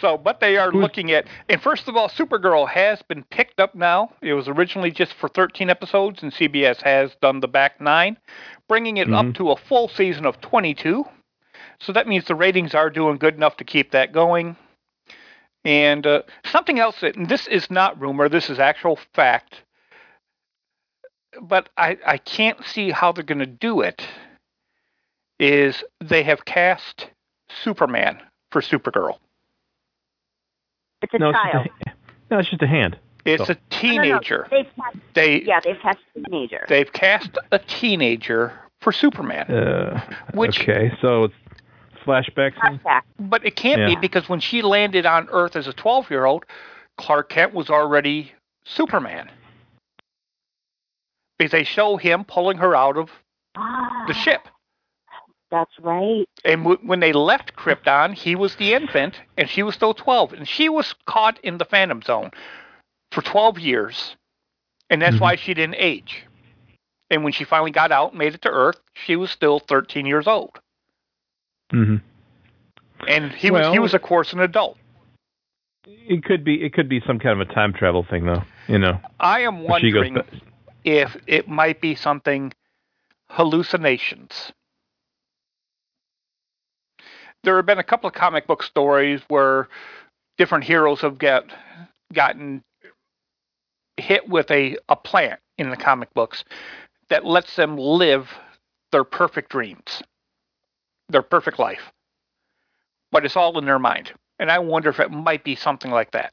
[0.00, 3.60] So, but they are Who's, looking at, and first of all, Supergirl has been picked
[3.60, 4.10] up now.
[4.20, 8.18] It was originally just for 13 episodes, and CBS has done the back nine,
[8.68, 9.30] bringing it mm-hmm.
[9.30, 11.02] up to a full season of 22.
[11.80, 14.56] So that means the ratings are doing good enough to keep that going.
[15.66, 19.62] And uh, something else that, and this is not rumor, this is actual fact,
[21.42, 24.06] but I, I can't see how they're going to do it,
[25.40, 27.08] is they have cast
[27.64, 29.18] Superman for Supergirl.
[31.02, 31.66] It's a no, child.
[31.66, 31.94] It's a,
[32.30, 32.96] no, it's just a hand.
[33.24, 33.54] It's so.
[33.54, 34.46] a teenager.
[34.52, 34.84] No, no, no.
[34.84, 36.64] They've they yeah, they've cast a teenager.
[36.68, 39.50] They've cast a teenager for Superman.
[39.50, 40.00] Uh,
[40.32, 41.34] which, okay, so it's
[42.06, 42.54] flashbacks.
[42.54, 43.02] Flashback.
[43.18, 43.86] But it can't yeah.
[43.88, 46.44] be because when she landed on Earth as a 12 year old,
[46.96, 48.32] Clark Kent was already
[48.64, 49.30] Superman.
[51.38, 53.10] Because they show him pulling her out of
[54.06, 54.48] the ship.
[55.50, 56.26] That's right.
[56.44, 60.32] And w- when they left Krypton, he was the infant, and she was still 12.
[60.32, 62.30] And she was caught in the Phantom Zone
[63.12, 64.16] for 12 years,
[64.90, 65.22] and that's mm-hmm.
[65.22, 66.24] why she didn't age.
[67.10, 70.06] And when she finally got out and made it to Earth, she was still 13
[70.06, 70.58] years old.
[71.72, 71.96] Mm-hmm.
[73.08, 74.78] And he well, was he was of course an adult.
[75.84, 78.78] It could be it could be some kind of a time travel thing though, you
[78.78, 79.00] know.
[79.20, 80.18] I am wondering
[80.84, 82.52] if it might be something
[83.28, 84.52] hallucinations
[87.46, 89.68] there have been a couple of comic book stories where
[90.36, 91.44] different heroes have get
[92.12, 92.62] gotten
[93.96, 96.44] hit with a, a plant in the comic books
[97.08, 98.34] that lets them live
[98.90, 100.02] their perfect dreams,
[101.08, 101.92] their perfect life.
[103.12, 104.12] But it's all in their mind.
[104.38, 106.32] And I wonder if it might be something like that.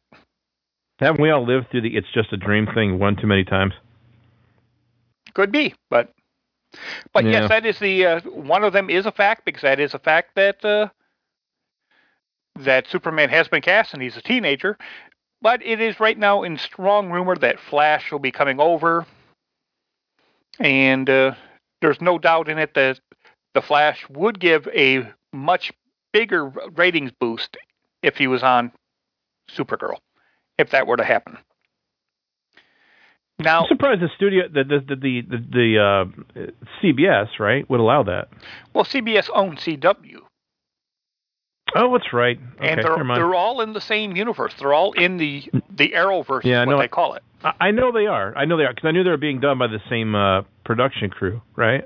[1.00, 3.74] Haven't we all lived through the it's just a dream thing one too many times?
[5.34, 6.14] Could be, but
[7.12, 7.32] but yeah.
[7.32, 10.00] yes, that is the uh, one of them is a fact because that is a
[10.00, 10.90] fact that uh,
[12.60, 14.78] that Superman has been cast and he's a teenager,
[15.42, 19.06] but it is right now in strong rumor that Flash will be coming over,
[20.60, 21.34] and uh,
[21.82, 23.00] there's no doubt in it that
[23.54, 25.72] the Flash would give a much
[26.12, 27.58] bigger ratings boost
[28.02, 28.72] if he was on
[29.50, 29.98] Supergirl,
[30.58, 31.38] if that were to happen.
[33.40, 36.46] Now, I'm surprised the studio, the the the the, the uh,
[36.82, 38.30] CBS, right, would allow that.
[38.74, 40.22] Well, CBS owns CW,
[41.76, 42.40] Oh, that's right.
[42.58, 44.54] Okay, and they're they're all in the same universe.
[44.60, 46.44] They're all in the the Arrowverse.
[46.44, 47.24] Yeah, is what they call it.
[47.44, 48.36] I, I know they are.
[48.38, 50.44] I know they are because I knew they were being done by the same uh,
[50.66, 51.86] production crew, right?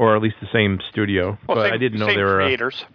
[0.00, 1.38] Or at least the same studio.
[1.46, 2.84] Well, but same, I didn't know they were creators.
[2.88, 2.92] Uh,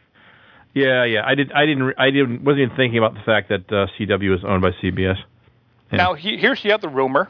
[0.73, 1.21] yeah, yeah.
[1.23, 1.51] I did.
[1.51, 1.93] I didn't.
[1.97, 2.43] I didn't.
[2.43, 5.17] Wasn't even thinking about the fact that uh, CW is owned by CBS.
[5.91, 5.97] Yeah.
[5.97, 7.29] Now he, here's the other rumor,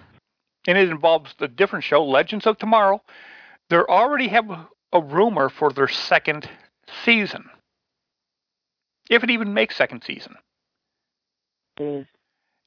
[0.66, 3.02] and it involves the different show, Legends of Tomorrow.
[3.70, 4.50] They already have
[4.94, 6.50] a rumor for their second
[7.04, 7.50] season
[9.10, 10.36] if it even makes second season.
[11.80, 12.08] Mm.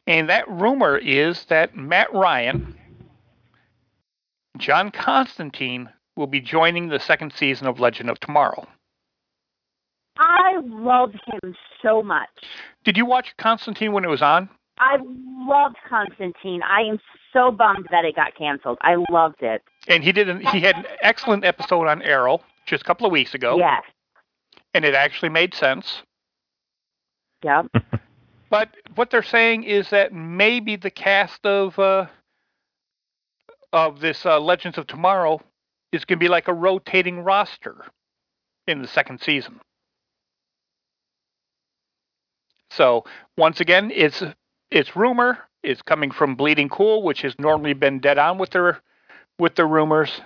[0.06, 2.76] And that rumor is that Matt Ryan,
[4.56, 8.66] John Constantine, will be joining the second season of Legend of Tomorrow.
[10.18, 12.28] I love him so much.
[12.84, 14.48] Did you watch Constantine when it was on?
[14.80, 16.60] I loved Constantine.
[16.62, 16.98] I am
[17.32, 18.78] so bummed that it got canceled.
[18.82, 19.62] I loved it.
[19.86, 20.28] And he did.
[20.28, 23.56] An, he had an excellent episode on Arrow just a couple of weeks ago.
[23.56, 23.82] Yes.
[24.74, 26.02] And it actually made sense.
[27.44, 27.62] Yeah.
[28.50, 32.06] but what they're saying is that maybe the cast of uh,
[33.72, 35.40] of this uh, Legends of Tomorrow
[35.92, 37.84] is going to be like a rotating roster
[38.66, 39.60] in the second season.
[42.70, 43.04] So
[43.36, 44.22] once again, it's
[44.70, 45.38] it's rumor.
[45.62, 48.80] It's coming from Bleeding Cool, which has normally been dead on with their
[49.38, 50.20] with their rumors,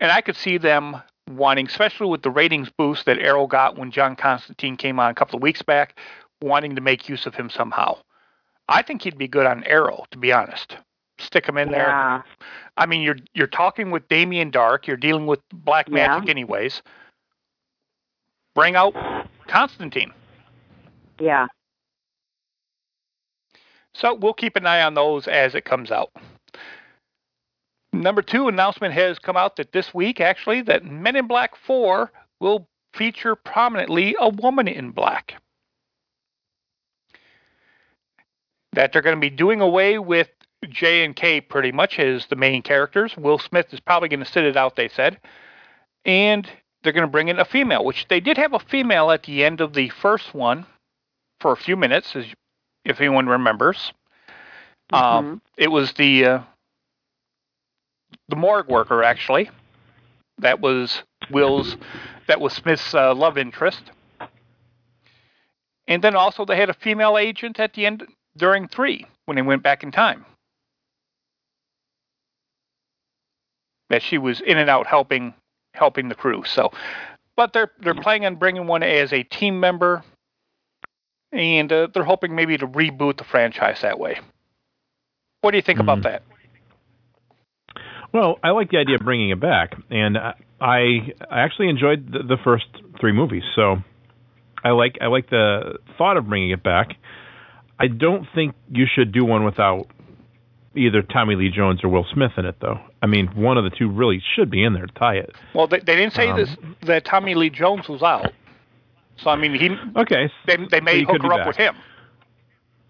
[0.00, 3.90] and I could see them wanting, especially with the ratings boost that Arrow got when
[3.90, 5.98] John Constantine came on a couple of weeks back,
[6.42, 7.98] wanting to make use of him somehow.
[8.68, 10.76] I think he'd be good on Arrow, to be honest.
[11.18, 11.74] Stick them in Yeah.
[11.74, 12.24] there.
[12.76, 14.86] I mean, you're you're talking with Damien Darhk.
[14.86, 16.08] You're dealing with black Yeah.
[16.08, 16.82] magic, anyways.
[18.54, 18.94] Bring out
[19.46, 20.12] Constantine.
[21.18, 21.46] Yeah.
[23.94, 26.10] So we'll keep an eye on those as it comes out.
[27.94, 32.12] Number two announcement has come out that this week, actually, that Men in Black 4
[32.40, 35.36] will feature prominently a woman in black.
[38.72, 40.28] That they're going to be doing away with
[40.68, 43.16] J and K pretty much as the main characters.
[43.16, 45.18] Will Smith is probably going to sit it out, they said.
[46.04, 46.48] And
[46.82, 49.44] they're going to bring in a female, which they did have a female at the
[49.44, 50.66] end of the first one
[51.40, 52.26] for a few minutes, as
[52.84, 53.92] if anyone remembers.
[54.92, 56.40] Um, it was the uh,
[58.28, 59.50] the morgue worker actually.
[60.38, 61.76] That was Will's.
[62.28, 63.82] That was Smith's uh, love interest.
[65.88, 69.42] And then also they had a female agent at the end during three when they
[69.42, 70.24] went back in time.
[73.88, 75.34] That she was in and out helping
[75.72, 76.42] helping the crew.
[76.44, 76.72] So,
[77.36, 80.02] but they're they're planning on bringing one as a team member,
[81.32, 84.18] and uh, they're hoping maybe to reboot the franchise that way.
[85.42, 86.22] What do you think about that?
[88.12, 92.22] Well, I like the idea of bringing it back, and I I actually enjoyed the,
[92.22, 92.66] the first
[92.98, 93.76] three movies, so
[94.64, 96.96] I like I like the thought of bringing it back.
[97.78, 99.88] I don't think you should do one without
[100.76, 102.78] either Tommy Lee Jones or Will Smith in it, though.
[103.02, 105.34] I mean, one of the two really should be in there to tie it.
[105.54, 108.32] Well, they, they didn't say Um, this that Tommy Lee Jones was out.
[109.18, 111.46] So I mean, he Okay, they they may So hook her up back.
[111.46, 111.74] with him.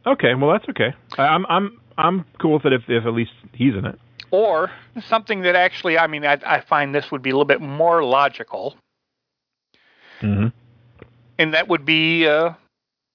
[0.06, 0.92] okay, well that's okay.
[1.18, 3.98] I, I'm I'm I'm cool with it if if at least he's in it.
[4.32, 4.70] Or
[5.04, 8.02] something that actually, I mean, I, I find this would be a little bit more
[8.02, 8.74] logical,
[10.20, 10.48] Mm-hmm.
[11.38, 12.54] and that would be uh,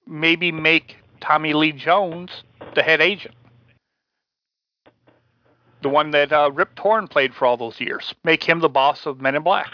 [0.06, 2.30] maybe make Tommy Lee Jones
[2.74, 3.34] the head agent,
[5.82, 8.14] the one that uh, Rip Torn played for all those years.
[8.24, 9.72] Make him the boss of Men in Black.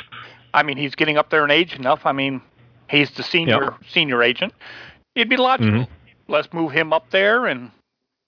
[0.55, 2.07] I mean, he's getting up there in age enough.
[2.07, 2.41] I mean,
[2.89, 3.75] he's the senior Yep.
[3.91, 4.53] senior agent.
[5.15, 5.81] It'd be logical.
[5.81, 5.89] Mhm.
[6.29, 7.71] Let's move him up there and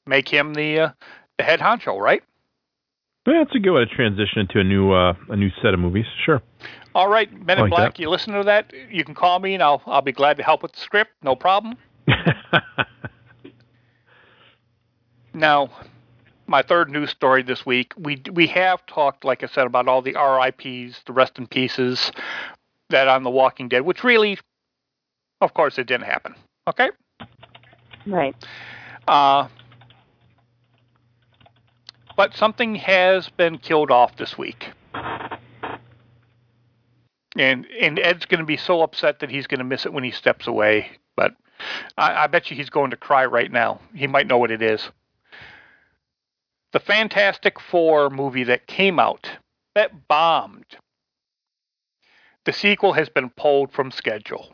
[0.07, 0.91] make him the uh,
[1.39, 2.23] the head honcho, right?
[3.27, 5.81] Yeah, it's a good way to transition into a new uh, a new set of
[5.81, 6.07] movies.
[6.25, 6.43] Sure.
[6.95, 7.95] All right, Men in Like Black.
[7.95, 8.01] that.
[8.03, 8.73] You listen to that?
[8.91, 11.13] You can call me, and I'll I'll be glad to help with the script.
[11.23, 11.77] No problem.
[15.33, 15.71] Now,
[16.51, 17.95] my third news story this week.
[17.97, 22.11] We we have talked, like I said, about all the RIPS, the rest in pieces,
[22.91, 24.37] that on The Walking Dead, which really,
[25.41, 26.35] of course, it didn't happen.
[26.69, 26.91] Okay.
[28.05, 28.35] Right.
[29.07, 29.47] Uh,
[32.17, 34.71] but something has been killed off this week.
[37.37, 40.03] And and Ed's going to be so upset that he's going to miss it when
[40.03, 40.91] he steps away.
[41.17, 41.33] But
[41.97, 43.81] I, I bet you he's going to cry right now.
[43.95, 44.91] He might know what it is.
[46.73, 49.29] The Fantastic Four movie that came out
[49.75, 50.77] that bombed.
[52.45, 54.53] The sequel has been pulled from schedule.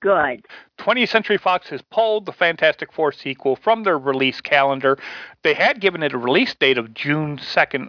[0.00, 0.44] Good.
[0.78, 4.98] 20th Century Fox has pulled the Fantastic Four sequel from their release calendar.
[5.42, 7.88] They had given it a release date of June 2nd,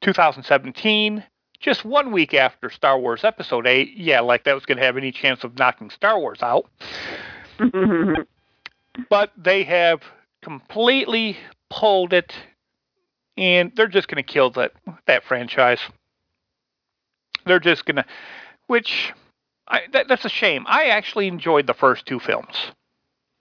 [0.00, 1.24] 2017,
[1.60, 3.96] just one week after Star Wars Episode 8.
[3.96, 6.66] Yeah, like that was going to have any chance of knocking Star Wars out.
[9.10, 10.02] but they have
[10.42, 11.36] completely
[11.70, 12.34] pulled it,
[13.36, 14.72] and they're just going to kill that,
[15.06, 15.80] that franchise.
[17.46, 18.04] They're just going to,
[18.66, 19.12] which
[19.66, 20.64] I, that, that's a shame.
[20.68, 22.54] I actually enjoyed the first two films.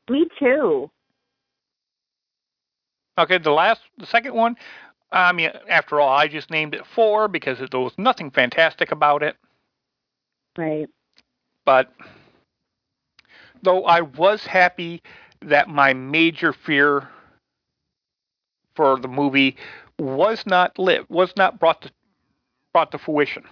[0.10, 0.90] Me too.
[3.18, 4.56] Okay, the last, the second one.
[5.12, 9.24] I mean, after all, I just named it four because there was nothing fantastic about
[9.24, 9.36] it.
[10.58, 10.88] Right.
[11.66, 11.94] But
[13.64, 15.02] though I was happy
[15.42, 17.10] that my major fear
[18.78, 19.58] for the movie
[20.00, 21.92] was not lit, was not brought to
[22.72, 23.44] brought to fruition.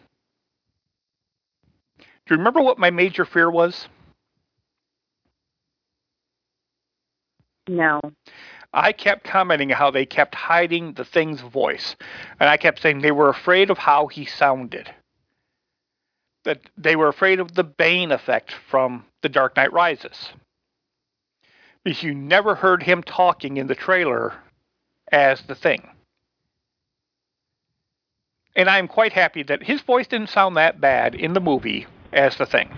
[1.99, 3.87] Do you remember what my major fear was?
[7.67, 7.99] No.
[8.73, 11.95] I kept commenting how they kept hiding the thing's voice.
[12.39, 14.93] And I kept saying they were afraid of how he sounded.
[16.43, 20.29] That they were afraid of the Bane effect from The Dark Knight Rises.
[21.83, 24.33] Because you never heard him talking in the trailer
[25.11, 25.87] as the thing.
[28.55, 32.37] And I'm quite happy that his voice didn't sound that bad in the movie as
[32.37, 32.73] the thing.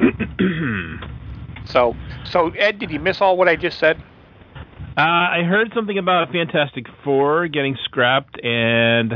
[1.64, 1.94] So,
[2.24, 4.02] so Ed, did you miss all what I just said?
[4.96, 9.14] Uh, I heard something about Fantastic Four getting scrapped, and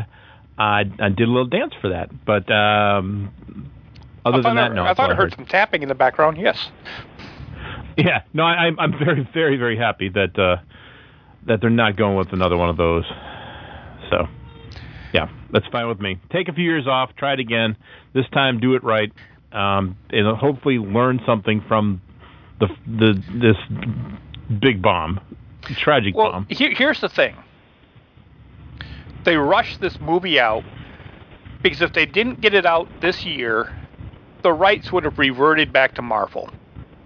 [0.57, 2.09] I, I did a little dance for that.
[2.25, 3.71] But um,
[4.25, 4.85] other than that, I, no.
[4.85, 6.39] I thought I heard some tapping in the background.
[6.39, 6.71] Yes.
[7.99, 10.57] Yeah, no, I, I'm I'm very very very happy that uh,
[11.47, 13.05] that they're not going with another one of those.
[14.11, 14.27] So,
[15.13, 16.19] yeah, that's fine with me.
[16.31, 17.77] Take a few years off, try it again.
[18.15, 19.13] This time, do it right,
[19.53, 22.01] um, and hopefully learn something from
[22.61, 23.57] the the this
[24.61, 25.21] big bomb,
[25.77, 26.47] tragic well, bomb.
[26.49, 27.37] Here, here's the thing:
[29.25, 30.65] they rushed this movie out
[31.63, 33.75] because if they didn't get it out this year,
[34.43, 36.51] the rights would have reverted back to Marvel,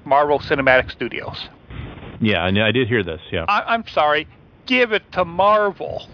[0.05, 1.49] Marvel Cinematic Studios.
[2.21, 3.21] Yeah, and I did hear this.
[3.33, 4.29] Yeah, I, I'm sorry.
[4.67, 6.07] Give it to Marvel.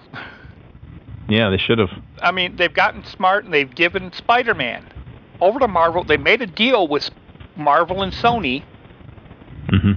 [1.28, 1.90] Yeah, they should have.
[2.22, 4.86] I mean, they've gotten smart and they've given Spider-Man
[5.40, 6.04] over to Marvel.
[6.04, 7.10] They made a deal with
[7.56, 8.62] Marvel and Sony
[9.68, 9.92] mm-hmm.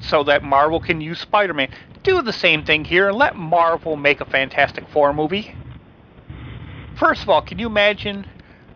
[0.00, 1.68] so that Marvel can use Spider-Man.
[2.02, 5.54] Do the same thing here and let Marvel make a Fantastic Four movie.
[6.98, 8.26] First of all, can you imagine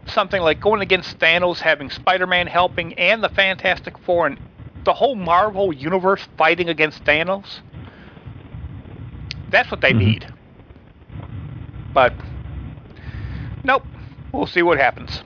[0.06, 4.38] something like going against Thanos, having Spider-Man helping, and the Fantastic Four, and
[4.84, 7.60] the whole Marvel universe fighting against Thanos?
[9.50, 9.98] That's what they mm-hmm.
[9.98, 10.34] need.
[11.92, 12.14] But
[13.64, 13.84] nope,
[14.32, 15.22] we'll see what happens.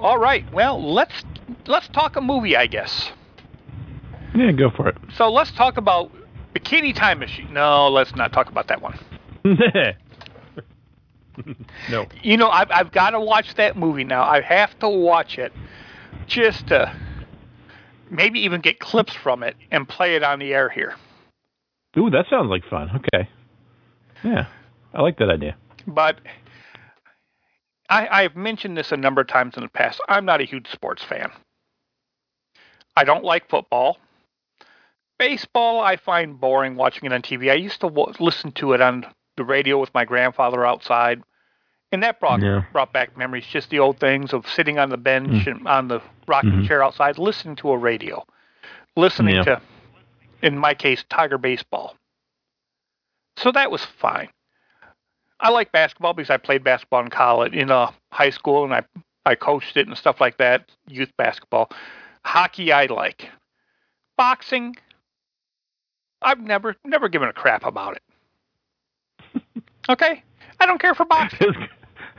[0.00, 1.24] All right, well let's
[1.66, 3.12] let's talk a movie, I guess.
[4.34, 4.96] Yeah, go for it.
[5.14, 6.10] So let's talk about
[6.54, 7.52] Bikini Time Machine.
[7.52, 8.98] No, let's not talk about that one.
[11.90, 12.06] no.
[12.22, 14.22] You know, I've I've got to watch that movie now.
[14.24, 15.52] I have to watch it
[16.26, 16.94] just to
[18.10, 20.94] maybe even get clips from it and play it on the air here.
[21.96, 22.90] Ooh, that sounds like fun.
[22.96, 23.28] Okay.
[24.24, 24.46] Yeah,
[24.94, 25.56] I like that idea.
[25.86, 26.20] But
[27.88, 30.00] I, I've mentioned this a number of times in the past.
[30.08, 31.30] I'm not a huge sports fan.
[32.96, 33.98] I don't like football.
[35.18, 37.50] Baseball, I find boring watching it on TV.
[37.50, 41.22] I used to w- listen to it on the radio with my grandfather outside,
[41.92, 42.64] and that brought yeah.
[42.72, 43.44] brought back memories.
[43.50, 45.46] Just the old things of sitting on the bench mm.
[45.46, 46.66] and on the rocking mm-hmm.
[46.66, 48.24] chair outside, listening to a radio,
[48.96, 49.44] listening yeah.
[49.44, 49.62] to,
[50.42, 51.96] in my case, Tiger baseball.
[53.36, 54.28] So that was fine.
[55.40, 58.82] I like basketball because I played basketball in college, in uh, high school, and I
[59.24, 61.70] I coached it and stuff like that, youth basketball.
[62.24, 63.30] Hockey, I like.
[64.16, 64.76] Boxing,
[66.20, 69.42] I've never never given a crap about it.
[69.88, 70.22] okay,
[70.60, 71.68] I don't care for boxing.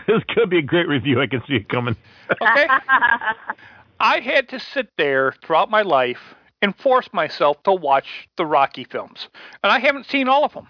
[0.09, 1.21] This, could be a great review.
[1.21, 1.95] I can see it coming.
[2.41, 2.67] okay,
[3.99, 8.83] I had to sit there throughout my life and force myself to watch the Rocky
[8.83, 9.29] films,
[9.63, 10.67] and I haven't seen all of them.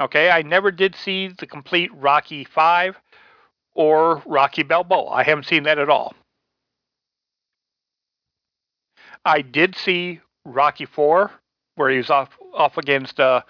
[0.00, 2.96] Okay, I never did see the complete Rocky Five
[3.74, 5.10] or Rocky Balboa.
[5.10, 6.14] I haven't seen that at all.
[9.24, 11.30] I did see Rocky Four,
[11.76, 13.42] where he was off off against uh,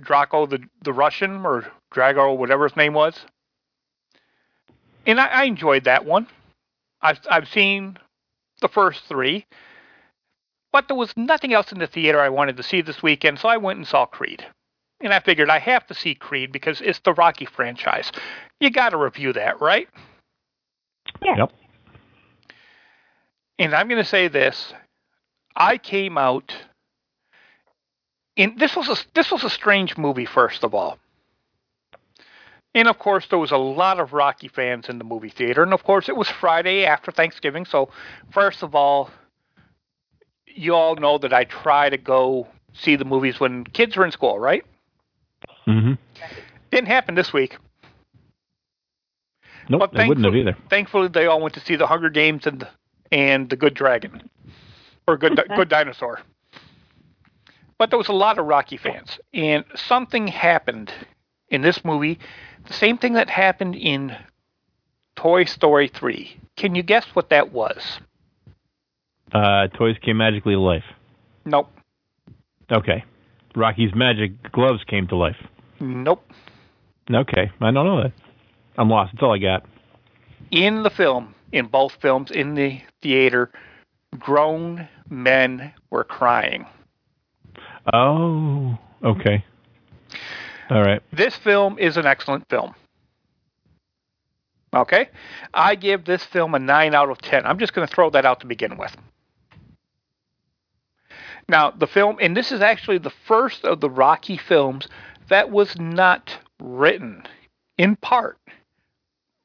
[0.00, 3.26] Draco the the Russian or Drago, whatever his name was,
[5.06, 6.26] and I, I enjoyed that one.
[7.00, 7.98] I've I've seen
[8.60, 9.46] the first three,
[10.72, 13.48] but there was nothing else in the theater I wanted to see this weekend, so
[13.48, 14.44] I went and saw Creed.
[15.00, 18.10] And I figured I have to see Creed because it's the Rocky franchise.
[18.60, 19.88] You got to review that, right?
[21.22, 21.36] Yeah.
[21.36, 21.52] Yep.
[23.58, 24.72] And I'm going to say this:
[25.54, 26.54] I came out.
[28.36, 30.26] In, this was a this was a strange movie.
[30.26, 30.98] First of all,
[32.74, 35.72] and of course there was a lot of Rocky fans in the movie theater, and
[35.72, 37.64] of course it was Friday after Thanksgiving.
[37.64, 37.88] So
[38.30, 39.10] first of all,
[40.46, 44.12] you all know that I try to go see the movies when kids are in
[44.12, 44.64] school, right?
[45.66, 45.94] Mm-hmm.
[46.70, 47.56] Didn't happen this week.
[49.68, 50.56] Nope, they wouldn't have either.
[50.70, 52.66] Thankfully, they all went to see the Hunger Games and
[53.10, 54.28] and the Good Dragon,
[55.08, 56.20] or Good Good Dinosaur.
[57.78, 60.92] But there was a lot of Rocky fans, and something happened
[61.48, 62.18] in this movie.
[62.66, 64.16] The same thing that happened in
[65.14, 66.40] Toy Story 3.
[66.56, 68.00] Can you guess what that was?
[69.32, 70.84] Uh, toys came magically to life.
[71.44, 71.70] Nope.
[72.70, 73.04] Okay.
[73.54, 75.36] Rocky's magic gloves came to life.
[75.80, 76.22] Nope.
[77.12, 78.12] Okay, I don't know that.
[78.78, 79.12] I'm lost.
[79.12, 79.64] That's all I got.
[80.50, 83.50] In the film, in both films, in the theater,
[84.18, 86.66] grown men were crying.
[87.92, 89.44] Oh, okay.
[90.70, 91.02] All right.
[91.12, 92.74] This film is an excellent film.
[94.74, 95.08] Okay?
[95.54, 97.46] I give this film a 9 out of 10.
[97.46, 98.96] I'm just going to throw that out to begin with.
[101.48, 104.88] Now, the film, and this is actually the first of the Rocky films
[105.28, 107.22] that was not written
[107.78, 108.38] in part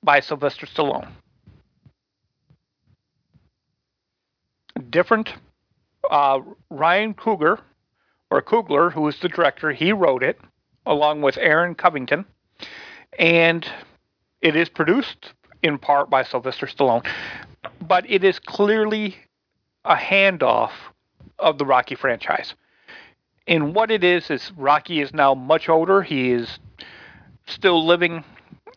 [0.04, 1.10] by Sylvester Stallone.
[4.90, 5.34] Different,
[6.10, 6.40] uh,
[6.72, 7.60] Ryan Coogler,
[8.32, 10.40] or Coogler, who is the director, he wrote it
[10.86, 12.26] along with Aaron Covington,
[13.20, 13.68] and
[14.42, 17.06] it is produced in part by Sylvester Stallone,
[17.80, 19.18] but it is clearly
[19.86, 20.72] a handoff
[21.38, 22.56] of the Rocky franchise.
[23.48, 26.02] And what it is is Rocky is now much older.
[26.02, 26.60] He is
[27.46, 28.24] still living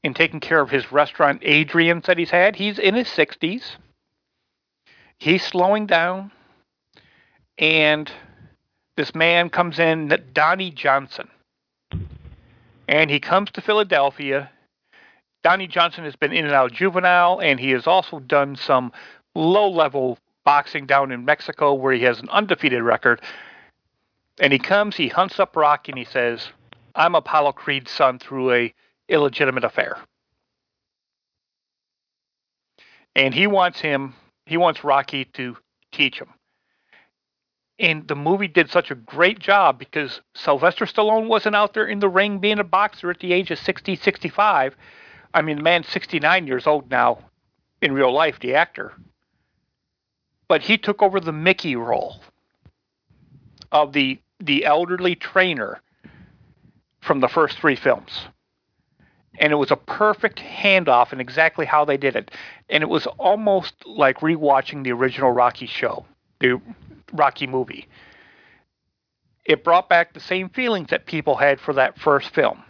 [0.03, 2.57] and taking care of his restaurant Adrian's that he's had.
[2.57, 3.63] He's in his 60s.
[5.19, 6.33] He's slowing down.
[7.57, 8.11] And
[8.97, 11.29] this man comes in, Donnie Johnson.
[12.87, 14.51] And he comes to Philadelphia.
[15.43, 18.93] Donnie Johnson has been in and out juvenile, and he has also done some
[19.35, 23.21] low level boxing down in Mexico where he has an undefeated record.
[24.41, 26.49] And he comes, he hunts up Rocky, and he says,
[26.95, 28.75] I'm Apollo Creed's son through a
[29.09, 29.99] illegitimate affair.
[33.17, 34.15] And he wants him,
[34.47, 35.57] he wants Rocky to
[35.93, 36.29] teach him.
[37.79, 41.99] And the movie did such a great job because Sylvester Stallone wasn't out there in
[41.99, 44.77] the ring being a boxer at the age of 60, 65.
[45.33, 47.19] I mean, the man's 69 years old now
[47.83, 48.93] in real life, the actor.
[50.47, 52.21] But he took over the Mickey role
[53.73, 55.81] of the the elderly trainer
[57.01, 58.29] from the first three films.
[59.39, 62.31] And it was a perfect handoff and exactly how they did it.
[62.69, 66.05] And it was almost like rewatching the original Rocky show,
[67.15, 67.89] Rocky movie.
[69.45, 72.63] It brought back the same feelings that people had for that first film.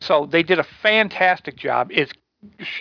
[0.00, 1.90] So they did a fantastic job.
[1.90, 2.12] It's,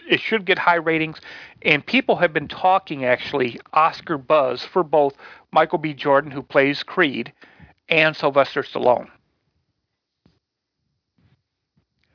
[0.10, 1.20] it should get high ratings,
[1.62, 5.16] and people have been talking actually Oscar buzz for both
[5.52, 5.94] Michael B.
[5.94, 7.34] Jordan, who plays Creed,
[7.90, 9.10] and Sylvester Stallone.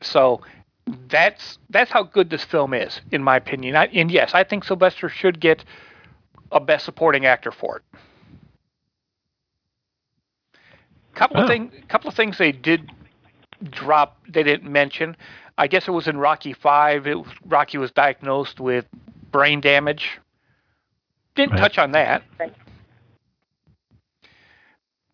[0.00, 0.40] So
[1.08, 3.76] that's that's how good this film is, in my opinion.
[3.76, 5.64] I, and yes, I think Sylvester should get
[6.54, 7.82] a Best Supporting Actor for it.
[11.14, 11.42] Couple oh.
[11.42, 12.90] of things, couple of things they did
[13.70, 14.18] drop.
[14.28, 15.16] They didn't mention.
[15.58, 17.06] I guess it was in Rocky Five.
[17.06, 18.86] It was, Rocky was diagnosed with
[19.30, 20.18] brain damage.
[21.34, 21.60] Didn't right.
[21.60, 22.22] touch on that.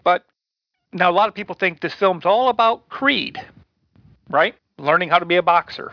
[0.05, 0.25] But
[0.93, 3.39] now a lot of people think this film's all about Creed,
[4.29, 4.55] right?
[4.79, 5.93] Learning how to be a boxer.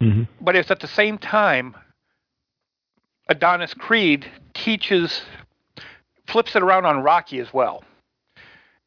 [0.00, 0.24] Mm-hmm.
[0.40, 1.76] But it's at the same time
[3.28, 5.22] Adonis Creed teaches,
[6.26, 7.84] flips it around on Rocky as well.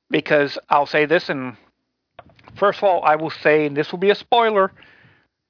[0.10, 1.56] Because I'll say this, and
[2.56, 4.72] first of all, I will say, and this will be a spoiler,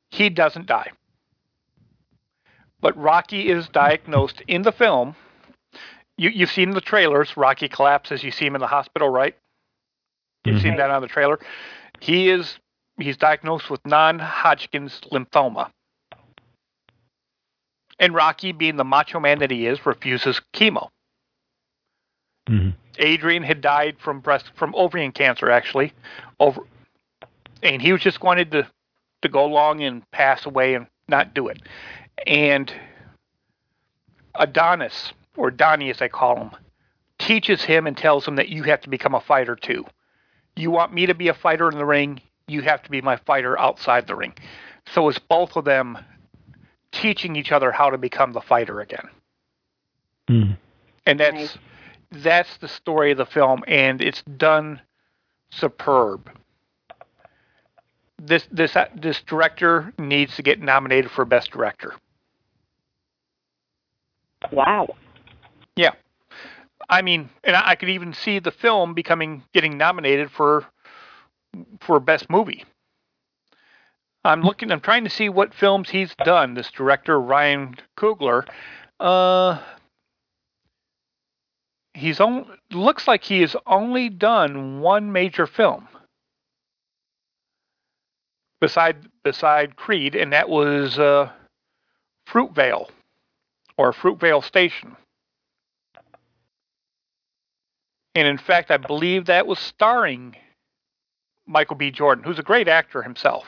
[0.09, 0.91] he doesn't die.
[2.81, 5.15] But Rocky is diagnosed in the film.
[6.17, 7.37] You, you've seen the trailers.
[7.37, 8.23] Rocky collapses.
[8.23, 9.35] You see him in the hospital, right?
[10.45, 10.63] You've mm-hmm.
[10.63, 11.39] seen that on the trailer.
[11.99, 12.59] He is
[12.97, 15.71] he's diagnosed with non-Hodgkin's lymphoma.
[17.99, 20.89] And Rocky, being the macho man that he is, refuses chemo.
[22.47, 22.69] Mm-hmm.
[22.97, 25.93] Adrian had died from breast from ovarian cancer, actually,
[26.39, 26.61] over,
[27.61, 28.67] and he was just wanted to
[29.21, 31.61] to go along and pass away and not do it.
[32.25, 32.71] And
[34.35, 36.51] Adonis, or Donnie as they call him,
[37.17, 39.85] teaches him and tells him that you have to become a fighter too.
[40.55, 43.17] You want me to be a fighter in the ring, you have to be my
[43.17, 44.33] fighter outside the ring.
[44.93, 45.97] So it's both of them
[46.91, 49.07] teaching each other how to become the fighter again.
[50.29, 50.57] Mm.
[51.05, 51.57] And that's nice.
[52.11, 54.81] that's the story of the film, and it's done
[55.49, 56.29] superb.
[58.21, 61.95] This this uh, this director needs to get nominated for best director.
[64.51, 64.95] Wow.
[65.75, 65.91] Yeah.
[66.89, 70.65] I mean, and I could even see the film becoming getting nominated for
[71.81, 72.65] for best movie.
[74.23, 74.71] I'm looking.
[74.71, 76.53] I'm trying to see what films he's done.
[76.53, 78.47] This director Ryan Coogler.
[78.99, 79.59] Uh,
[81.93, 82.19] he's
[82.71, 85.87] looks like he has only done one major film
[88.59, 91.29] beside beside Creed, and that was uh,
[92.27, 92.89] Fruitvale
[93.77, 94.95] or Fruitvale Station.
[98.15, 100.35] And in fact, I believe that was starring
[101.47, 101.89] Michael B.
[101.89, 103.45] Jordan, who's a great actor himself.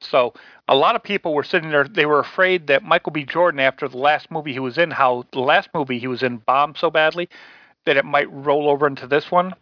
[0.00, 0.34] So
[0.68, 1.84] a lot of people were sitting there.
[1.84, 3.24] They were afraid that Michael B.
[3.24, 6.38] Jordan, after the last movie he was in, how the last movie he was in
[6.38, 7.28] bombed so badly
[7.86, 9.54] that it might roll over into this one.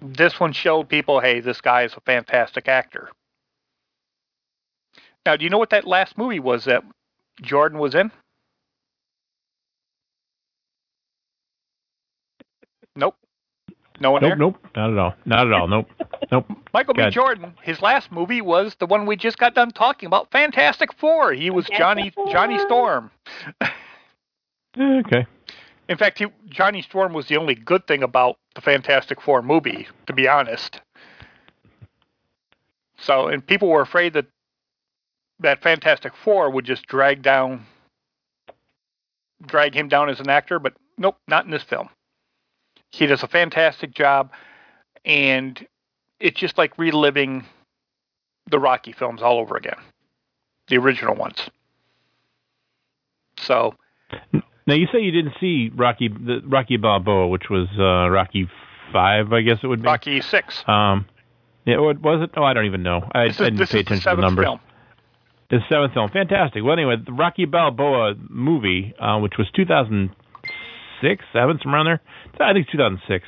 [0.00, 3.10] This one showed people, hey, this guy is a fantastic actor.
[5.26, 6.84] Now, do you know what that last movie was that
[7.42, 8.10] Jordan was in?
[12.96, 13.16] Nope.
[14.00, 14.36] No one nope, there?
[14.36, 15.14] Nope, not at all.
[15.26, 15.68] Not at all.
[15.68, 15.86] Nope.
[16.32, 16.46] Nope.
[16.72, 17.10] Michael B.
[17.10, 21.32] Jordan, his last movie was the one we just got done talking about, Fantastic Four.
[21.32, 23.10] He was Johnny Johnny Storm.
[23.60, 25.26] Eh, okay.
[25.88, 29.88] In fact, he, Johnny Storm was the only good thing about the Fantastic Four movie,
[30.06, 30.80] to be honest.
[32.96, 34.26] So, and people were afraid that
[35.40, 37.66] that Fantastic Four would just drag down
[39.44, 41.88] drag him down as an actor, but nope, not in this film.
[42.90, 44.30] He does a fantastic job,
[45.04, 45.66] and
[46.18, 47.44] it's just like reliving
[48.50, 49.78] the Rocky films all over again,
[50.68, 51.48] the original ones.
[53.38, 53.74] So.
[54.66, 58.48] Now you say you didn't see Rocky, the Rocky Balboa, which was uh, Rocky
[58.92, 59.86] Five, I guess it would be.
[59.86, 60.64] Rocky Six.
[60.66, 61.06] Um,
[61.64, 62.30] yeah, was it?
[62.36, 63.08] Oh, I don't even know.
[63.12, 64.44] I, this is, I didn't pay attention to the numbers.
[64.44, 64.60] Film.
[65.50, 66.62] The seventh film, fantastic.
[66.62, 69.48] Well, anyway, the Rocky Balboa movie, uh, which was
[71.00, 72.46] 2006, seven, somewhere around there.
[72.46, 73.24] I think 2006.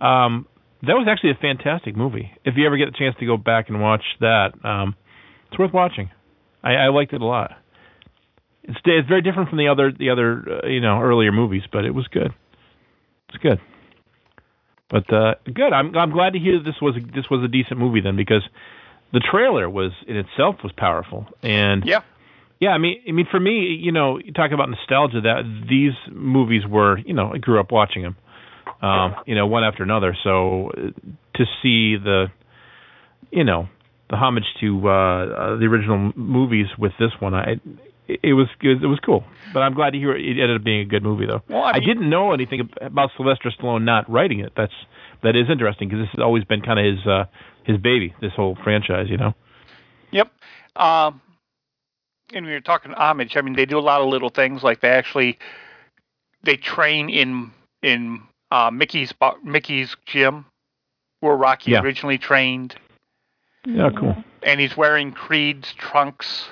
[0.00, 0.46] Um,
[0.82, 2.32] that was actually a fantastic movie.
[2.44, 4.94] If you ever get a chance to go back and watch that, um,
[5.48, 6.10] it's worth watching.
[6.62, 7.52] I, I liked it a lot.
[8.62, 11.84] It's it's very different from the other the other uh, you know earlier movies, but
[11.84, 12.32] it was good.
[13.28, 13.60] It's good.
[14.88, 15.72] But uh, good.
[15.72, 18.42] I'm I'm glad to hear that this was this was a decent movie then because
[19.12, 22.00] the trailer was in itself was powerful and yeah
[22.60, 25.92] yeah i mean i mean for me you know you talk about nostalgia that these
[26.12, 28.16] movies were you know i grew up watching them
[28.82, 30.90] um you know one after another so uh,
[31.34, 32.26] to see the
[33.30, 33.68] you know
[34.10, 37.56] the homage to uh, uh the original movies with this one i
[38.06, 39.24] it, was it was cool
[39.54, 41.72] but i'm glad to hear it ended up being a good movie though well, I,
[41.72, 44.74] mean, I didn't know anything about sylvester stallone not writing it that's
[45.22, 47.24] that is interesting because this has always been kind of his uh
[47.64, 49.34] his baby, this whole franchise, you know.
[50.12, 50.30] Yep.
[50.76, 51.20] Um,
[52.34, 54.80] and when you're talking homage, I mean, they do a lot of little things like
[54.80, 55.38] they actually
[56.42, 57.50] they train in
[57.82, 59.12] in uh, Mickey's
[59.42, 60.46] Mickey's gym
[61.20, 61.80] where Rocky yeah.
[61.80, 62.74] originally trained.
[63.66, 64.16] Yeah, cool.
[64.42, 66.48] And he's wearing Creed's trunks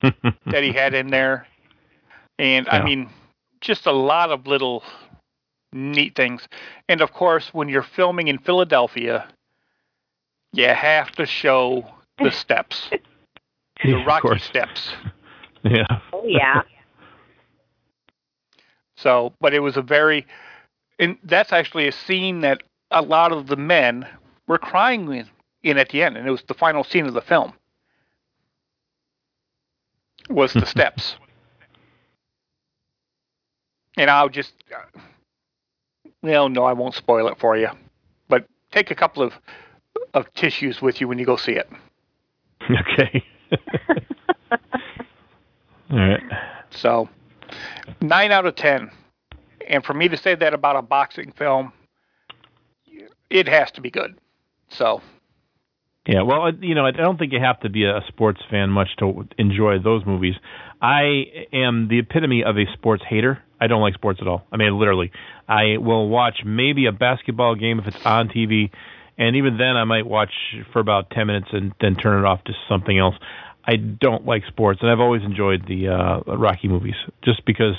[0.00, 1.46] that he had in there,
[2.38, 2.72] and yeah.
[2.72, 3.10] I mean,
[3.60, 4.84] just a lot of little
[5.72, 6.46] neat things.
[6.88, 9.28] And of course, when you're filming in Philadelphia,
[10.52, 11.86] you have to show
[12.18, 12.90] the steps,
[13.84, 14.90] the yeah, Rocky steps.
[15.62, 16.00] Yeah.
[16.14, 16.62] Oh yeah.
[18.96, 20.26] so, but it was a very,
[20.98, 24.06] and that's actually a scene that a lot of the men
[24.46, 25.28] were crying in,
[25.62, 27.52] in at the end, and it was the final scene of the film.
[30.30, 31.16] Was the steps.
[33.98, 34.98] And I'll just uh,
[36.22, 37.68] well, no, I won't spoil it for you.
[38.28, 39.34] But take a couple of
[40.14, 41.68] of tissues with you when you go see it.
[42.62, 43.24] Okay.
[45.90, 46.22] All right.
[46.70, 47.08] So,
[48.00, 48.90] nine out of ten.
[49.68, 51.72] And for me to say that about a boxing film,
[53.28, 54.18] it has to be good.
[54.68, 55.00] So.
[56.06, 58.88] Yeah, well, you know, I don't think you have to be a sports fan much
[58.98, 60.34] to enjoy those movies.
[60.80, 63.42] I am the epitome of a sports hater.
[63.60, 64.46] I don't like sports at all.
[64.50, 65.12] I mean, literally,
[65.46, 68.70] I will watch maybe a basketball game if it's on TV,
[69.20, 70.32] and even then, I might watch
[70.72, 73.14] for about ten minutes and then turn it off to something else.
[73.64, 77.76] I don't like sports, and I've always enjoyed the uh, Rocky movies just because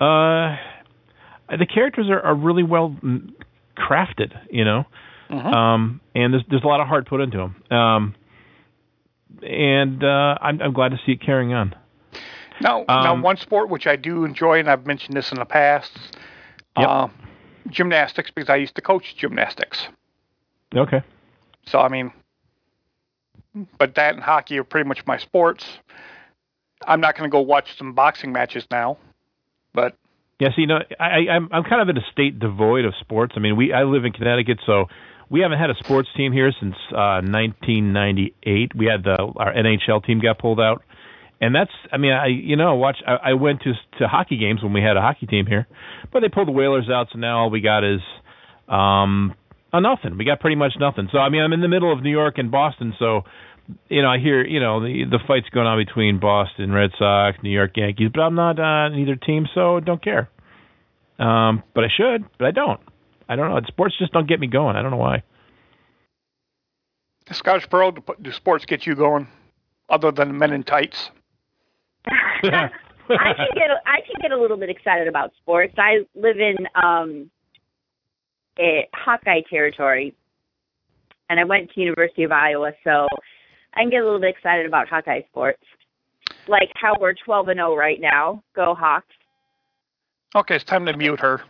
[0.00, 0.56] uh,
[1.56, 2.96] the characters are, are really well
[3.76, 4.32] crafted.
[4.50, 4.84] You know,
[5.30, 5.46] mm-hmm.
[5.46, 7.78] um, and there's there's a lot of heart put into them.
[7.78, 8.14] Um,
[9.42, 11.74] and uh, I'm, I'm glad to see it carrying on.
[12.60, 15.44] Now, um, now, one sport which I do enjoy, and I've mentioned this in the
[15.44, 15.92] past,
[16.76, 16.88] yep.
[16.88, 17.08] uh,
[17.68, 19.88] gymnastics, because I used to coach gymnastics.
[20.74, 21.02] Okay.
[21.66, 22.12] So, I mean,
[23.78, 25.64] but that and hockey are pretty much my sports.
[26.86, 28.98] I'm not going to go watch some boxing matches now,
[29.74, 29.96] but
[30.38, 33.34] yeah, see, you know, I, I'm I'm kind of in a state devoid of sports.
[33.36, 34.86] I mean, we I live in Connecticut, so
[35.28, 38.76] we haven't had a sports team here since uh, 1998.
[38.76, 40.82] We had the our NHL team got pulled out
[41.40, 44.62] and that's I mean I you know watch I, I went to to hockey games
[44.62, 45.66] when we had a hockey team here,
[46.12, 48.00] but they pulled the Whalers out, so now all we got is
[48.68, 49.34] um
[49.72, 50.16] a nothing.
[50.16, 51.08] We got pretty much nothing.
[51.12, 53.22] So I mean I'm in the middle of New York and Boston, so
[53.88, 57.38] you know I hear you know the the fights going on between Boston Red Sox,
[57.42, 60.30] New York Yankees, but I'm not on either team, so don't care.
[61.18, 62.80] Um, but I should, but I don't.
[63.28, 63.60] I don't know.
[63.66, 64.76] Sports just don't get me going.
[64.76, 65.22] I don't know why.
[67.30, 69.28] Scottish Pearl, do sports get you going,
[69.90, 71.10] other than men in tights?
[72.06, 75.74] I can get I can get a little bit excited about sports.
[75.78, 77.30] I live in um
[78.58, 80.14] a Hawkeye territory,
[81.30, 83.06] and I went to University of Iowa, so
[83.74, 85.62] I can get a little bit excited about Hawkeye sports.
[86.46, 88.42] Like how we're twelve and zero right now.
[88.54, 89.14] Go Hawks!
[90.34, 91.42] Okay, it's time to mute her.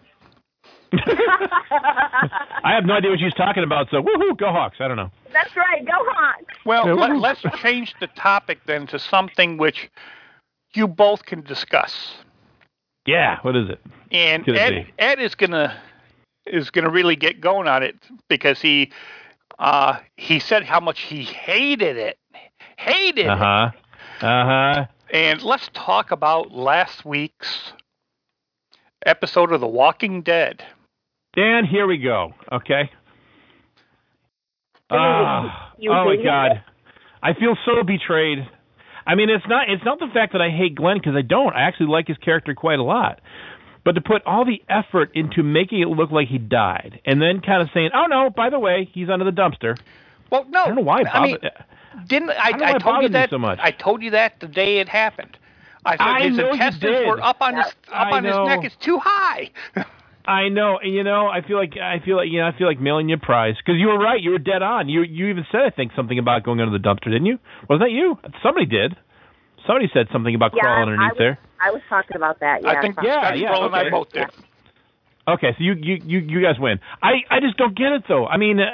[0.92, 4.76] I have no idea what she's talking about, so woohoo, go Hawks!
[4.80, 5.10] I don't know.
[5.32, 6.54] That's right, go Hawks!
[6.64, 9.90] Well, let, let's change the topic then to something which
[10.74, 12.16] you both can discuss.
[13.06, 13.80] Yeah, what is it?
[14.10, 15.76] And Ed, Ed is gonna
[16.52, 17.96] is gonna really get going on it
[18.28, 18.90] because he
[19.58, 22.18] uh, he said how much he hated it,
[22.76, 23.28] hated it.
[23.28, 23.70] uh-huh.
[23.72, 24.24] it.
[24.24, 24.86] Uh huh.
[25.12, 27.72] And let's talk about last week's
[29.06, 30.62] episode of The Walking Dead.
[31.34, 32.34] Dan, here we go.
[32.52, 32.90] Okay.
[34.90, 36.58] Ah, You oh my God, it?
[37.22, 38.38] I feel so betrayed.
[39.06, 41.54] I mean, it's not it's not the fact that I hate Glenn because I don't.
[41.54, 43.20] I actually like his character quite a lot.
[43.88, 47.40] But to put all the effort into making it look like he died, and then
[47.40, 49.78] kind of saying, "Oh no, by the way, he's under the dumpster."
[50.30, 51.04] Well, no, I don't know why.
[51.10, 52.50] I mean, Bob- didn't I?
[52.52, 53.58] don't I, told you bothered me that so much.
[53.62, 55.38] I told you that the day it happened.
[55.86, 58.64] I said I his intestines were up on his up I on his neck.
[58.64, 59.52] It's too high.
[60.26, 62.66] I know, and you know, I feel like I feel like you know, I feel
[62.66, 64.20] like mailing you a prize because you were right.
[64.20, 64.90] You were dead on.
[64.90, 67.38] You you even said I think something about going under the dumpster, didn't you?
[67.70, 68.18] Wasn't that you?
[68.42, 68.98] Somebody did.
[69.66, 71.38] Somebody said something about Yeah, crawling I underneath was, there.
[71.60, 72.62] I was talking about that.
[72.62, 73.90] Yeah, I think Yeah, Scotty yeah, Roll and I okay.
[73.90, 74.26] both did.
[75.26, 76.80] Okay, so you you you, you guys win.
[77.02, 78.26] I I just don't get it though.
[78.26, 78.70] I mean, uh,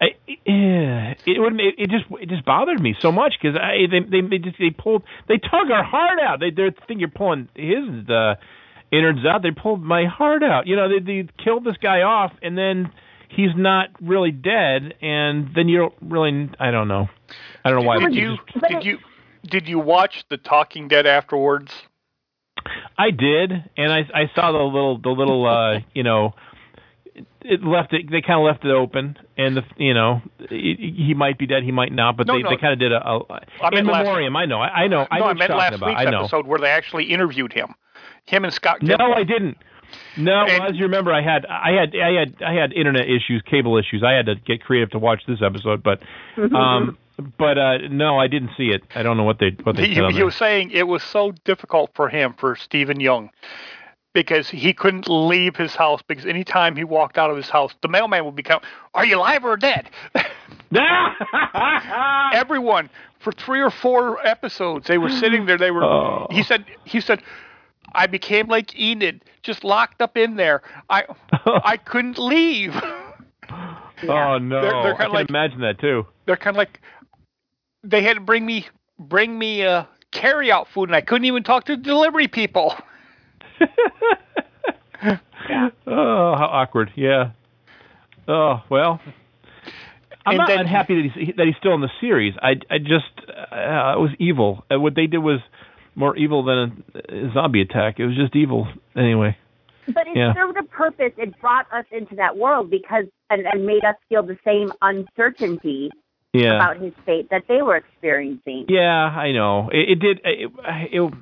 [0.00, 4.00] I, it would it, it just it just bothered me so much because I they
[4.00, 6.40] they they just they pulled they tug our heart out.
[6.40, 8.34] They they think you're pulling his uh,
[8.90, 9.42] innards out.
[9.42, 10.66] They pulled my heart out.
[10.66, 12.90] You know, they they killed this guy off and then
[13.28, 17.08] he's not really dead and then you don't really I don't know.
[17.64, 17.98] I don't know why.
[17.98, 18.98] Did they you just- did you
[19.44, 21.72] did you watch The Talking Dead afterwards?
[22.98, 26.34] I did, and I I saw the little the little uh you know
[27.42, 31.12] it left it they kind of left it open and the you know he he
[31.14, 32.50] might be dead he might not but No, they no.
[32.50, 33.18] they kind of did a, a
[33.60, 35.50] I in meant last- memoriam I know I, I know I no, know I meant
[35.56, 37.74] last about week's I know episode where they actually interviewed him.
[38.26, 38.82] Him and Scott.
[38.82, 39.58] no I didn't
[40.16, 43.42] no well, as you remember I had I had I had I had internet issues
[43.48, 46.02] cable issues I had to get creative to watch this episode but
[46.54, 46.98] um
[47.38, 50.12] but uh no I didn't see it I don't know what they what they He,
[50.12, 53.30] he was saying it was so difficult for him for Steven Yeun
[54.12, 57.88] because he couldn't leave his house because anytime he walked out of his house, the
[57.88, 58.60] mailman would become,
[58.94, 59.88] "Are you alive or dead?"
[62.32, 65.58] Everyone for three or four episodes, they were sitting there.
[65.58, 65.84] They were.
[65.84, 66.26] Oh.
[66.30, 66.64] He said.
[66.84, 67.22] He said.
[67.94, 70.62] I became like Enid, just locked up in there.
[70.88, 71.04] I
[71.46, 72.74] I couldn't leave.
[74.08, 76.80] oh no They're- they're I can like- imagine that too They're kind of like
[77.84, 78.66] they had to bring me
[78.98, 82.74] bring me uh, carry out food, and I couldn't even talk to delivery people.
[85.86, 86.92] Oh, how awkward.
[86.96, 87.32] Yeah.
[88.28, 89.00] Oh well.
[90.24, 92.34] I'm And not then- unhappy that he's that he's still in the series.
[92.40, 94.64] I I just uh, it was evil.
[94.72, 95.40] Uh, what they did was
[95.94, 97.98] more evil than a, a zombie attack.
[97.98, 98.66] It was just evil
[98.96, 99.36] anyway.
[99.86, 100.32] But it Yeah.
[100.34, 101.12] served a purpose.
[101.18, 105.90] It brought us into that world because and, and made us feel the same uncertainty
[106.32, 106.54] Yeah.
[106.56, 108.66] about his fate that they were experiencing.
[108.68, 109.70] Yeah, I know.
[109.72, 110.20] It, it did.
[110.24, 110.50] It,
[110.92, 111.14] it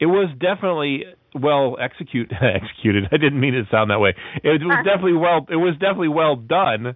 [0.00, 1.04] it was definitely
[1.34, 3.04] well execute executed.
[3.12, 4.14] I didn't mean it to sound that way.
[4.42, 5.46] It was definitely well.
[5.48, 6.94] It was definitely well done,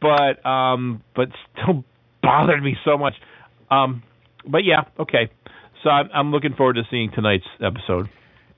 [0.00, 1.84] but um, but still
[2.22, 3.14] bothered me so much.
[3.70, 4.02] Um,
[4.46, 5.30] but yeah, okay.
[5.84, 8.08] So I'm I'm looking forward to seeing tonight's episode.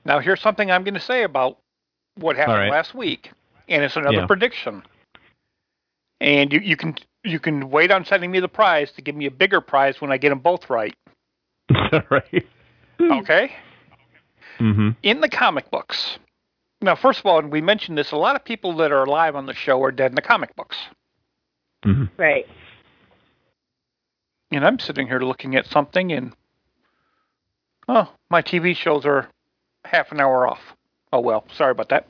[0.05, 1.57] Now, here's something I'm going to say about
[2.15, 2.71] what happened All right.
[2.71, 3.31] last week,
[3.67, 4.25] and it's another Yeah.
[4.25, 4.81] prediction.
[6.21, 9.25] And you, you can you can wait on sending me the prize to give me
[9.25, 10.95] a bigger prize when I get them both right.
[12.09, 12.47] right.
[12.99, 13.51] Okay.
[14.59, 14.89] Mm-hmm.
[15.03, 16.17] In the comic books.
[16.81, 19.35] Now, first of all, and we mentioned this, a lot of people that are alive
[19.35, 20.77] on the show are dead in the comic books.
[21.85, 22.05] Mm-hmm.
[22.21, 22.45] Right.
[24.51, 26.33] And I'm sitting here looking at something, and
[27.87, 29.29] oh, my TV shows are
[29.85, 30.61] half an hour off.
[31.13, 32.07] Oh well, sorry about that.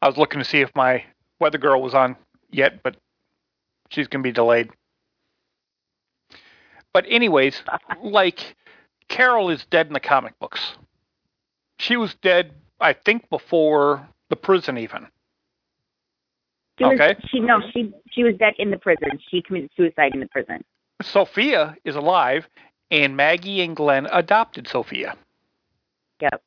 [0.00, 1.04] I was looking to see if my
[1.40, 2.16] weather girl was on
[2.50, 2.96] yet, but
[3.90, 4.70] she's gonna be delayed.
[6.92, 7.62] But anyways,
[8.02, 8.56] like
[9.08, 10.76] Carol is dead in the comic books.
[11.78, 15.06] She was dead, I think, before the prison even.
[16.78, 17.16] She was, Okay.
[17.28, 17.60] She no.
[17.72, 19.10] She she was dead in the prison.
[19.30, 20.64] She committed suicide in the prison.
[21.02, 22.48] Sophia is alive,
[22.90, 25.16] and Maggie and Glenn adopted Sophia.
[26.20, 26.42] Yep.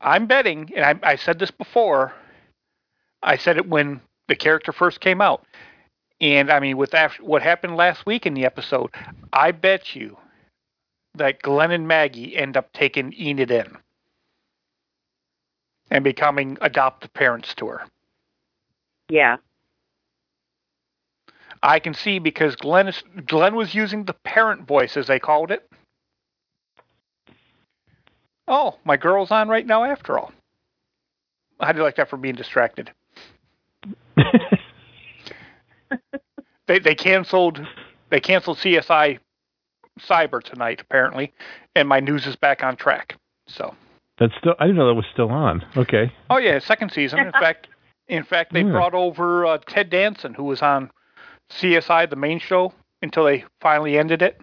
[0.00, 2.14] I'm betting, and I, I said this before.
[3.22, 5.44] I said it when the character first came out,
[6.20, 8.90] and I mean, with af what happened last week in the episode,
[9.32, 10.16] I bet you
[11.14, 13.76] that Glenn and Maggie end up taking Enid in
[15.90, 17.82] and becoming adoptive parents to her.
[19.08, 19.36] Yeah.
[21.62, 25.50] I can see because Glenn is Glenn was using the parent voice as they called
[25.50, 25.68] it.
[28.46, 30.32] Oh, my girl's on right now after all.
[31.60, 32.92] How do you like that for being distracted?
[36.66, 37.60] they they canceled
[38.10, 39.18] they canceled CSI
[40.00, 41.32] Cyber tonight apparently,
[41.74, 43.16] and my news is back on track.
[43.48, 43.74] So
[44.18, 44.54] That's still.
[44.58, 45.64] I didn't know that was still on.
[45.76, 46.12] Okay.
[46.30, 47.18] Oh yeah, second season.
[47.20, 47.68] In fact,
[48.06, 48.70] in fact, they Yeah.
[48.70, 50.90] brought over uh, Ted Danson, who was on
[51.50, 52.72] CSI, the main show,
[53.02, 54.40] until they finally ended it.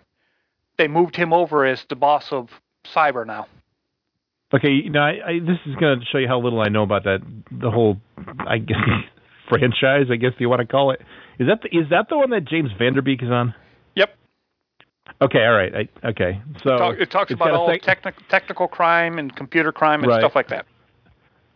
[0.78, 2.50] they moved him over as the boss of
[2.94, 3.48] Cyber now.
[4.54, 6.84] Okay, you know, I, I, this is going to show you how little I know
[6.84, 7.20] about that
[7.52, 7.98] the whole,
[8.48, 8.78] I guess,
[9.50, 10.08] franchise.
[10.12, 11.02] I guess you want to call it.
[11.40, 13.54] Is that the, is that the one that James Van Der Beek is on?
[13.96, 14.16] Yep.
[15.22, 15.74] Okay, all right.
[15.76, 19.72] I, okay, so it, talk, it talks about all sec- technical technical crime and computer
[19.72, 20.22] crime and Right.
[20.22, 20.66] stuff like that.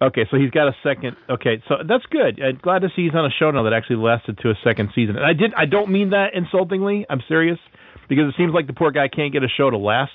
[0.02, 1.18] Okay, so he's got a second.
[1.30, 2.41] Okay, so that's good.
[2.41, 4.91] I'm glad to see he's on a show now that actually lasted to a second
[4.95, 5.18] season.
[5.18, 5.54] And I did.
[5.56, 7.06] I don't mean that insultingly.
[7.10, 7.60] I'm serious
[8.08, 10.14] because it seems like the poor guy can't get a show to last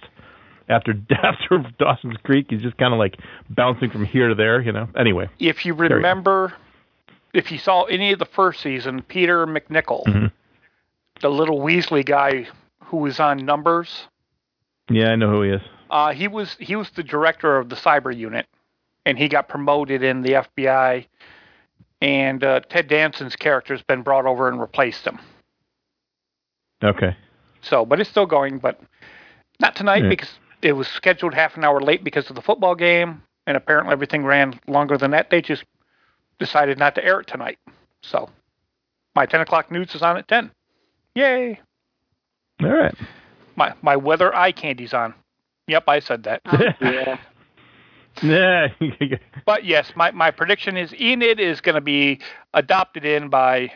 [0.70, 2.46] after after Dawson's Creek.
[2.48, 3.16] He's just kind of like
[3.50, 4.60] bouncing from here to there.
[4.62, 4.88] You know.
[4.96, 5.28] Anyway.
[5.38, 6.54] If you remember,
[7.34, 10.32] if you saw any of the first season, Peter MacNicol, Mhm.
[11.20, 12.46] the little Weasley guy
[12.86, 14.08] who was on Numbers,
[14.88, 15.62] Yeah, I know who he is.
[15.90, 18.46] uh, he was he was the director of the cyber unit,
[19.06, 21.06] and he got promoted in the FBI.
[22.02, 25.18] And uh, Ted Danson's character's been brought over and replaced him.
[26.82, 27.16] Okay.
[27.62, 28.80] So, but it's still going, but
[29.60, 30.10] not tonight Yeah.
[30.10, 33.92] because it was scheduled half an hour late because of the football game, and apparently
[33.92, 35.30] everything ran longer than that.
[35.30, 35.64] They just
[36.38, 37.58] decided not to air it tonight.
[38.02, 38.28] So,
[39.14, 40.50] my ten o'clock news is on at ten.
[41.14, 41.58] Yay!
[42.62, 42.94] All right.
[43.56, 45.14] My my weather eye candy's on.
[45.68, 46.42] Yep, I said that.
[46.80, 47.16] yeah.
[48.22, 48.68] Yeah.
[49.46, 52.20] But yes, my, my prediction is Enid is going to be
[52.54, 53.72] adopted in by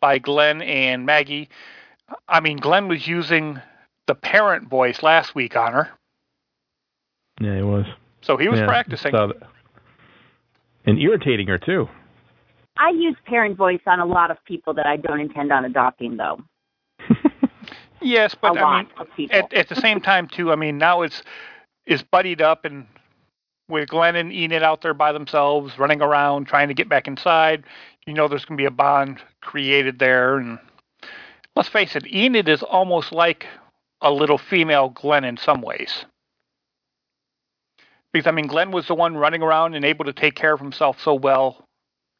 [0.00, 1.48] by Glenn and Maggie.
[2.28, 3.60] I mean, Glenn was using
[4.06, 5.88] the parent voice last week on her,
[7.40, 7.86] yeah, he was.
[8.22, 9.14] so he was Yeah, practicing.
[10.84, 11.88] And irritating her too.
[12.76, 16.16] I use parent voice on a lot of people that I don't intend on adopting,
[16.18, 16.40] though.
[18.02, 19.36] Yes, but a I lot mean, of people.
[19.36, 20.52] at at the same time too.
[20.52, 21.22] I mean, now it's
[21.86, 22.86] is buddied up and
[23.68, 27.64] with Glenn and Enid out there by themselves, running around trying to get back inside.
[28.06, 30.58] You know, there's going to be a bond created there, and
[31.56, 33.46] let's face it, Enid is almost like
[34.00, 36.04] a little female Glenn in some ways.
[38.12, 40.60] Because I mean, Glenn was the one running around and able to take care of
[40.60, 41.64] himself so well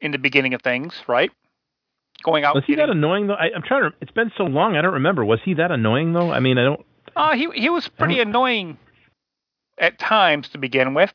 [0.01, 1.31] in the beginning of things, right?
[2.23, 2.55] Going out.
[2.55, 3.35] Was he getting- that annoying though?
[3.35, 3.95] I, I'm trying to.
[4.01, 4.75] It's been so long.
[4.75, 5.23] I don't remember.
[5.23, 6.31] Was he that annoying though?
[6.31, 6.85] I mean, I don't.
[7.15, 8.77] Uh, he he was pretty annoying
[9.77, 11.13] at times to begin with.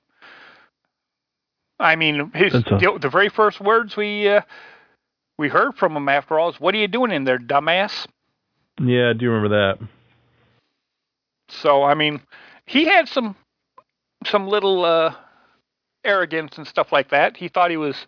[1.78, 4.42] I mean, his the, the very first words we uh,
[5.38, 8.06] we heard from him after all is, "What are you doing in there, dumbass?"
[8.80, 9.88] Yeah, I do remember that.
[11.48, 12.20] So I mean,
[12.66, 13.34] he had some
[14.24, 15.14] some little uh,
[16.04, 17.36] arrogance and stuff like that.
[17.36, 18.06] He thought he was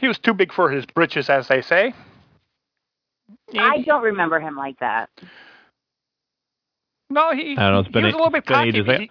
[0.00, 1.92] he was too big for his britches, as they say.
[3.58, 5.10] I don't remember him like that.
[7.10, 8.86] No, he, I don't know, it's he been was a- a little bit cocky ages.
[8.86, 9.10] he-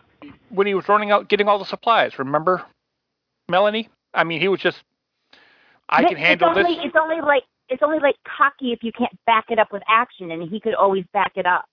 [0.50, 2.18] when he was running out getting all the supplies.
[2.18, 2.64] Remember,
[3.50, 3.90] Melanie?
[4.14, 4.82] I mean, he was just,
[5.90, 6.86] I can It's handle only, this.
[6.86, 10.32] It's only like it's only like cocky if you can't back it up with action,
[10.32, 11.66] and he could always back it up.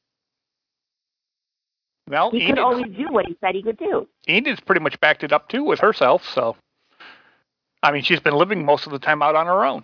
[2.08, 4.06] Well, He Enid, could always do what he said he could do.
[4.28, 6.24] Enid's pretty much backed it up too with herself.
[6.28, 6.56] So,
[7.82, 9.82] I mean, she's been living most of the time out on her own.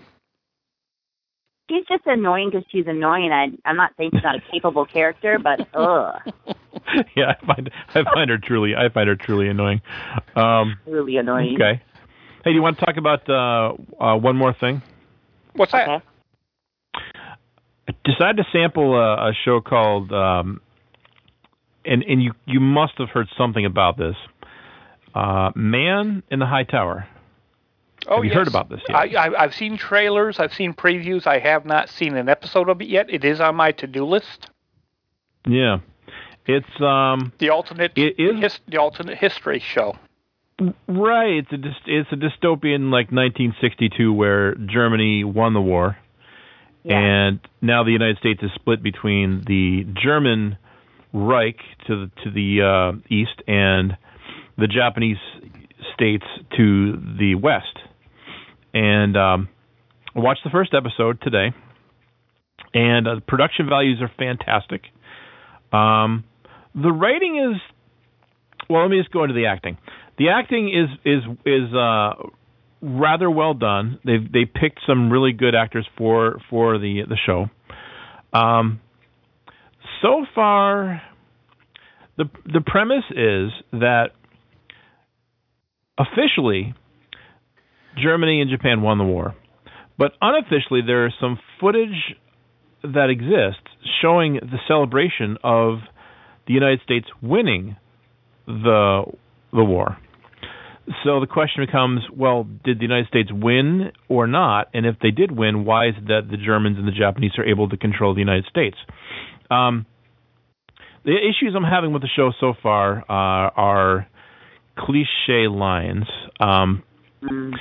[1.70, 3.30] She's just annoying because she's annoying.
[3.32, 6.20] I, I'm not saying she's not a capable character, but ugh,
[7.16, 9.80] yeah, I find I find her truly I find her truly annoying.
[10.36, 11.54] Um, really annoying.
[11.54, 11.82] okay.
[12.44, 14.82] Hey, do you want to talk about uh, uh, one more thing?
[15.54, 15.88] What's that?
[15.88, 16.04] Okay.
[17.88, 20.60] I decided to sample a, a show called, um,
[21.84, 24.16] and and you you must have heard something about this.
[25.14, 27.06] Uh, Man in the High Tower.
[28.08, 28.36] Oh, have you yes.
[28.38, 28.96] heard about this yet?
[28.96, 30.38] I, I, I've seen trailers.
[30.40, 31.26] I've seen previews.
[31.26, 33.06] I have not seen an episode of it yet.
[33.08, 34.50] It is on my to-do list.
[35.46, 35.78] yeah,
[36.46, 39.96] it's um The alternate, It is- his, the alternate history show.
[40.88, 41.44] right.
[41.50, 45.96] It's a it's a dystopian like 1962 where Germany won the war,
[46.84, 46.98] Yeah.
[46.98, 50.56] and now the United States is split between the German
[51.12, 53.96] Reich to the to the uh, east and
[54.58, 55.18] the Japanese
[55.94, 56.26] states
[56.56, 57.78] to the west.
[58.74, 59.48] And um,
[60.14, 61.54] I watched the first episode today,
[62.74, 64.82] and uh, the production values are fantastic.
[65.72, 66.24] Um,
[66.74, 67.60] the writing is
[68.68, 68.82] well.
[68.82, 69.76] Let me just go into the acting.
[70.18, 72.14] The acting is is is uh,
[72.80, 73.98] rather well done.
[74.04, 77.46] They they picked some really good actors for for the the show.
[78.32, 78.80] Um,
[80.00, 81.02] so far,
[82.16, 84.10] the the premise is that
[85.98, 86.74] officially
[88.00, 89.34] Germany and Japan won the war,
[89.98, 92.16] but unofficially there is some footage
[92.82, 93.68] that exists
[94.00, 95.78] showing the celebration of
[96.46, 97.76] the United States winning
[98.46, 99.04] the
[99.52, 99.98] the war.
[101.04, 104.68] So the question becomes, well, did the United States win or not?
[104.74, 107.44] And if they did win, why is it that the Germans and the Japanese are
[107.44, 108.76] able to control the United States?
[109.48, 109.86] Um,
[111.04, 114.08] the issues I'm having with the show so far uh, are
[114.76, 116.06] cliche lines.
[116.40, 116.82] Um,
[117.22, 117.52] mm.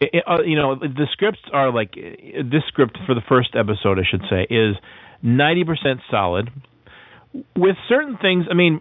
[0.00, 4.02] It, uh, you know, the scripts are like this script for the first episode, I
[4.08, 4.76] should say, is
[5.24, 6.50] 90% solid.
[7.56, 8.80] With certain things, I mean,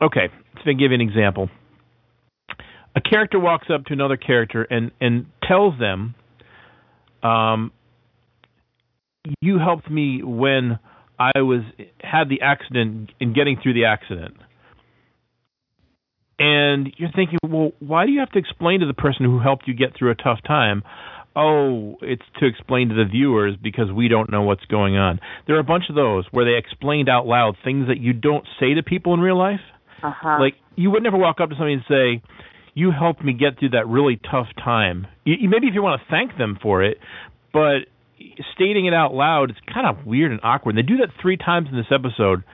[0.00, 1.50] okay, let me give you an example,
[2.96, 6.14] a character walks up to another character and and tells them,
[7.22, 7.72] um,
[9.40, 10.78] "You helped me when."
[11.18, 11.62] I was
[12.00, 14.34] had the accident in getting through the accident.
[16.38, 19.68] And you're thinking, well, why do you have to explain to the person who helped
[19.68, 20.82] you get through a tough time?
[21.36, 25.20] Oh, it's to explain to the viewers because we don't know what's going on.
[25.46, 28.46] There are a bunch of those where they explained out loud things that you don't
[28.60, 29.60] say to people in real life.
[30.02, 30.38] Uh-huh.
[30.40, 32.22] Like you would never walk up to somebody and say,
[32.74, 36.06] "You helped me get through that really tough time." You, maybe if you want to
[36.08, 36.98] thank them for it,
[37.52, 37.86] but
[38.54, 40.76] stating it out loud is kind of weird and awkward.
[40.76, 42.44] They do that three times in this episode.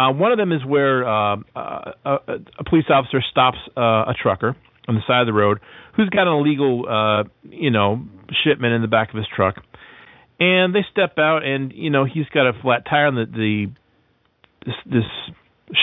[0.00, 2.16] Uh, one of them is where uh, uh, a,
[2.58, 4.56] a police officer stops uh, a trucker
[4.88, 5.58] on the side of the road
[5.94, 8.02] who's got an illegal, uh, you know,
[8.44, 9.56] shipment in the back of his truck,
[10.38, 13.66] and they step out, and you know he's got a flat tire on the, the
[14.64, 15.34] this, this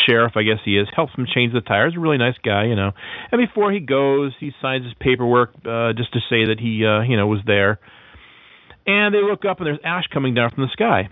[0.07, 1.93] sheriff, I guess he is, helps him change the tires.
[1.95, 2.93] A really nice guy, you know.
[3.31, 7.01] And before he goes, he signs his paperwork uh, just to say that he, uh,
[7.01, 7.79] you know, was there
[8.87, 11.09] and they look up and there's ash coming down from the sky.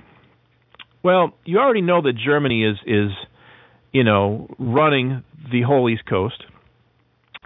[1.05, 3.11] Well, you already know that Germany is is
[3.91, 6.43] you know running the whole East Coast,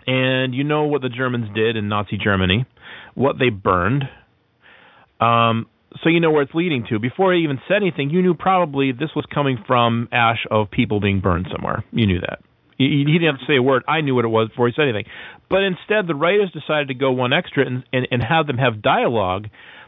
[0.07, 2.65] and you know what the Germans did in Nazi Germany,
[3.15, 4.05] what they burned.
[5.19, 5.65] Um,
[6.01, 6.99] so you know where it's leading to.
[6.99, 11.01] Before he even said anything, you knew probably this was coming from ash of people
[11.01, 11.83] being burned somewhere.
[11.91, 12.39] You knew that.
[12.77, 13.83] He didn't have to say a word.
[13.89, 15.11] I knew what it was before he said anything.
[15.49, 18.81] But instead, the writers decided to go one extra and, and, and have them have
[18.81, 19.47] dialogue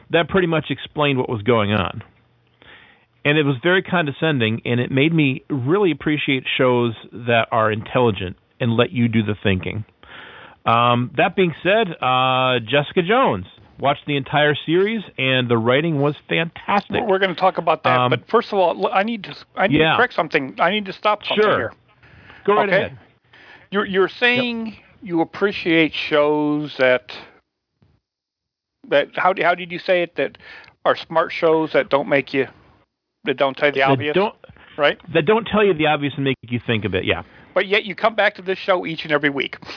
[0.10, 2.04] that pretty much explained what was going on.
[3.24, 8.36] And it was very condescending, and it made me really appreciate shows that are intelligent
[8.60, 9.86] and let you do the thinking.
[10.66, 13.46] Um, that being said, uh, Jessica Jones
[13.80, 17.02] watched the entire series, and the writing was fantastic.
[17.06, 19.68] We're going to talk about that, Um, but first of all, I need to I
[19.68, 19.92] need Yeah.
[19.92, 20.56] to correct something.
[20.60, 21.58] I need to stop something Sure.
[21.58, 21.74] here.
[22.44, 22.78] Go right okay?
[22.78, 22.98] ahead.
[23.72, 27.16] You're you're saying you appreciate shows that
[28.88, 30.38] that how how did you say it that
[30.86, 32.48] are smart shows that don't make you
[33.26, 34.36] that don't tell you the That obvious, don't
[34.78, 35.00] right?
[35.14, 37.06] that don't tell you the obvious and make you think of it.
[37.06, 37.24] Yeah.
[37.54, 39.58] But yet you come back to this show each and every week.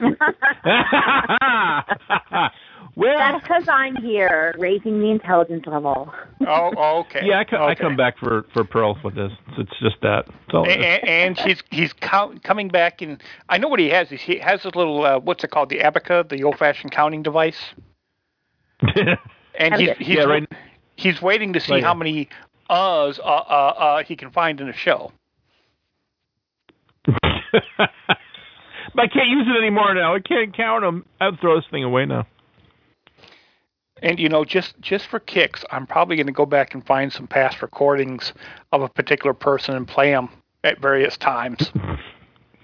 [0.00, 0.14] well,
[3.18, 6.12] That's because I'm here raising the intelligence level.
[6.46, 7.20] Oh, okay.
[7.24, 9.32] Yeah, I, co- I come back for for Pearl with this.
[9.58, 10.26] It's just that.
[10.50, 14.08] So and, and she's he's count, coming back and I know what he has.
[14.10, 17.60] He has this little uh, what's it called, the abaca, the old-fashioned counting device.
[19.58, 20.46] And he's he's, Yeah, right.
[20.96, 21.84] He's waiting to see Right.
[21.84, 22.28] how many
[22.68, 25.12] uhs uh, uh, uh, he can find in a show.
[27.04, 27.14] but
[28.98, 30.14] I can't use it anymore now.
[30.14, 31.04] I can't count them.
[31.20, 32.26] I'd throw this thing away now.
[34.02, 37.10] And you know, just just for kicks, I'm probably going to go back and find
[37.12, 38.32] some past recordings
[38.72, 40.28] of a particular person and play them
[40.64, 41.70] at various times.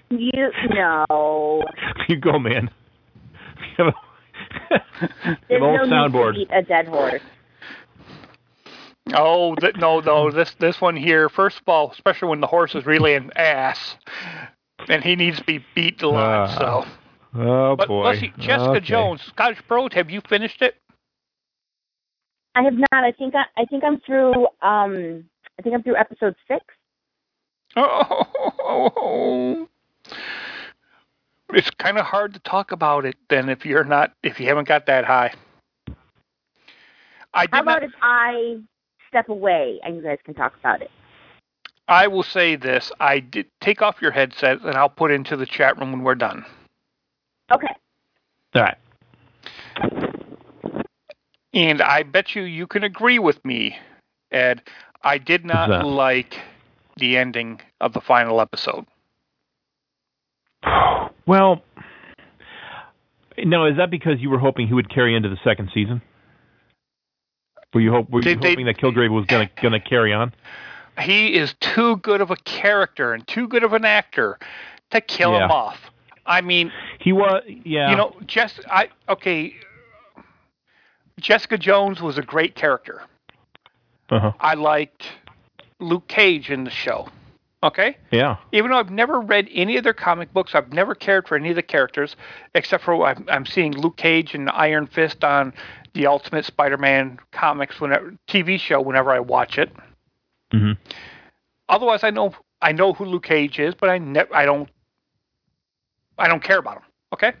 [0.09, 1.63] You no.
[2.07, 2.69] You go, man.
[3.79, 6.33] You have a- There's old no soundboard.
[6.37, 7.21] need to beat a dead horse.
[9.11, 11.27] Oh th- no, no, this this one here.
[11.29, 13.97] First of all, especially when the horse is really an ass,
[14.87, 16.49] and he needs to be beat to line.
[16.49, 16.57] Ah.
[16.57, 16.85] so,
[17.35, 18.03] Oh but boy.
[18.05, 18.79] let's see, Jessica Okay.
[18.79, 20.75] Jones, Scottish Broad, have you finished it?
[22.55, 23.03] I have not.
[23.03, 24.47] I think I, I think I'm through.
[24.61, 25.25] Um,
[25.59, 26.63] I think I'm through episode six.
[27.75, 29.67] Oh,
[31.53, 34.67] it's kind of hard to talk about it then if you're not if you haven't
[34.67, 35.33] got that high.
[37.33, 38.57] I How did not, about if I
[39.13, 40.89] step away and you guys can talk about it?
[41.87, 45.45] I will say this: I did take off your headset and I'll put into the
[45.45, 46.43] chat room when we're done.
[47.51, 47.67] Okay.
[48.55, 48.77] All right.
[51.53, 53.77] And I bet you you can agree with me,
[54.31, 54.63] Ed.
[55.03, 55.85] I did not that?
[55.85, 56.39] like
[56.97, 58.85] the ending of the final episode.
[61.27, 61.61] Well,
[63.37, 66.01] no, is that because you were hoping he would carry into the second season?
[67.73, 70.33] Were you hope were you They- they- hoping that Kilgrave was gonna gonna carry on?
[70.99, 74.37] He is too good of a character and too good of an actor
[74.91, 75.89] to kill him off.
[76.25, 77.89] I mean, He was, yeah.
[77.89, 79.55] You know, Jess, I okay.
[81.19, 83.01] Jessica Jones was a great character.
[84.09, 84.33] uh-huh.
[84.39, 85.03] I liked
[85.79, 87.07] Luke Cage in the show.
[87.63, 88.35] Okay, yeah.
[88.51, 91.49] even though I've never read any of their comic books, I've never cared for any
[91.49, 92.17] of the characters
[92.53, 95.53] except for I'm, I'm seeing Luke Cage and Iron Fist on
[95.93, 99.71] the Ultimate Spider-Man comics whenever TV show whenever I watch it.
[100.51, 100.73] hmm
[101.69, 104.69] otherwise, I know I know who Luke Cage is, but I ne- I don't
[106.17, 106.83] I don't care about him.
[107.13, 107.33] Okay.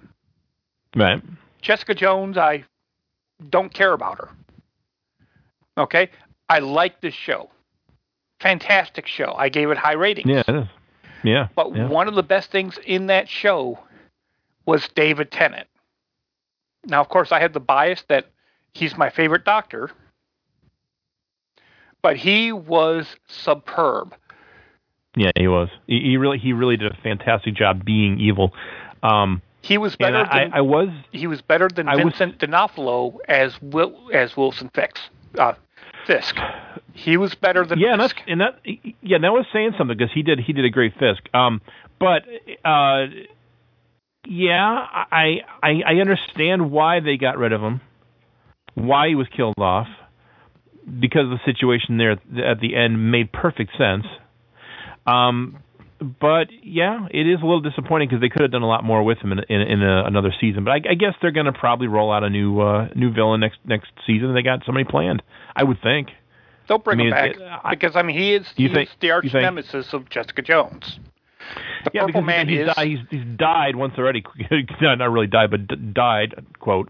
[0.95, 1.21] Right.
[1.61, 2.65] Jessica Jones, I
[3.49, 4.29] don't care about her.
[5.77, 6.09] Okay.
[6.49, 7.49] I like this show.
[8.39, 9.33] Fantastic show.
[9.37, 10.29] I gave it high ratings.
[10.29, 10.67] Yeah, it is.
[11.23, 11.47] Yeah.
[11.55, 11.87] But yeah.
[11.87, 13.79] one of the best things in that show
[14.65, 15.67] was David Tennant.
[16.85, 18.25] Now, of course, I had the bias that
[18.73, 19.89] he's my favorite doctor,
[22.01, 24.13] but he was superb.
[25.15, 25.69] Yeah, he was.
[25.87, 28.53] He, he really, he really did a fantastic job being evil.
[29.03, 30.27] Um, he was better.
[30.29, 30.89] I, than, I, was.
[31.11, 34.99] He was better than I Vincent was, D'Onofrio as Will, as Wilson Fix,
[35.37, 35.53] uh,
[36.05, 36.35] Fisk.
[36.93, 38.17] He was better than yeah, Fisk.
[38.27, 40.69] and that, and that yeah, that was saying something because he did he did a
[40.69, 41.23] great Fisk.
[41.33, 41.61] Um,
[41.99, 42.23] but
[42.65, 43.05] uh,
[44.27, 47.81] yeah, I, I I understand why they got rid of him,
[48.75, 49.87] why he was killed off,
[50.99, 54.05] because the situation there at the end made perfect sense.
[55.05, 55.59] Um,
[56.19, 59.03] but yeah, it is a little disappointing because they could have done a lot more
[59.03, 60.63] with him in in, in a, another season.
[60.65, 63.39] But I, I guess they're going to probably roll out a new uh, new villain
[63.39, 64.33] next next season.
[64.33, 65.23] They got somebody planned,
[65.55, 66.09] I would think.
[66.67, 68.89] They'll bring I mean, him back it, I, because I mean he is he think,
[68.89, 70.99] is the arch nemesis of Jessica Jones.
[71.85, 74.23] The yeah, Purple Man he's, is died, he's, he's died once already.
[74.81, 76.89] not really died, but d- died quote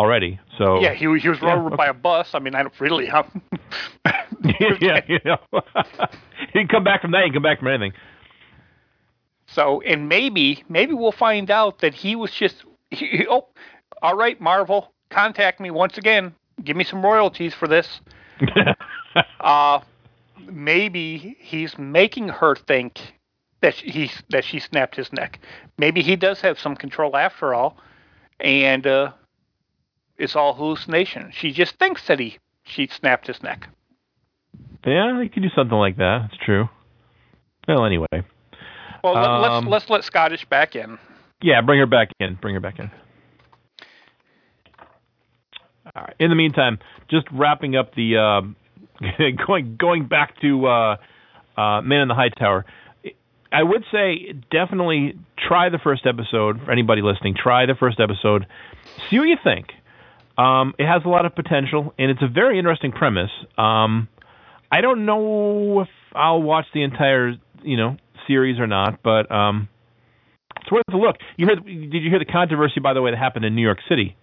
[0.00, 0.40] already.
[0.56, 2.34] So yeah, he he was run yeah, over by a bus.
[2.34, 3.30] I mean, I don't really have.
[4.80, 5.38] yeah, you know.
[6.52, 7.24] he can come back from that.
[7.24, 7.92] He can come back from anything.
[9.46, 12.64] So, and maybe, maybe we'll find out that he was just.
[12.90, 13.48] He, oh,
[14.02, 16.34] all right, Marvel, contact me once again.
[16.64, 18.00] Give me some royalties for this.
[19.40, 19.80] uh,
[20.50, 23.00] maybe he's making her think
[23.60, 25.40] that he that she snapped his neck.
[25.78, 27.76] Maybe he does have some control after all,
[28.40, 29.12] and uh,
[30.20, 31.32] it's all hallucination.
[31.34, 33.68] She just thinks that he she snapped his neck.
[34.86, 36.30] Yeah, they could do something like that.
[36.32, 36.68] It's true.
[37.66, 38.06] Well, anyway.
[39.02, 40.98] Well, let, Um, let's let's let Scottish back in.
[41.42, 42.36] Yeah, bring her back in.
[42.40, 42.90] Bring her back in.
[45.94, 46.14] All right.
[46.18, 46.78] In the meantime,
[47.10, 49.06] just wrapping up the uh,
[49.46, 50.96] going going back to uh,
[51.56, 52.64] uh, Man in the High Tower.
[53.52, 57.34] I would say definitely try the first episode for anybody listening.
[57.34, 58.46] Try the first episode,
[59.08, 59.72] see what you think.
[60.40, 63.30] Um, it has a lot of potential, and it's a very interesting premise.
[63.58, 64.08] Um,
[64.72, 69.68] I don't know if I'll watch the entire you know series or not, but um,
[70.60, 71.16] it's worth a look.
[71.36, 71.64] You heard?
[71.64, 74.16] Did you hear the controversy, by the way, that happened in New York City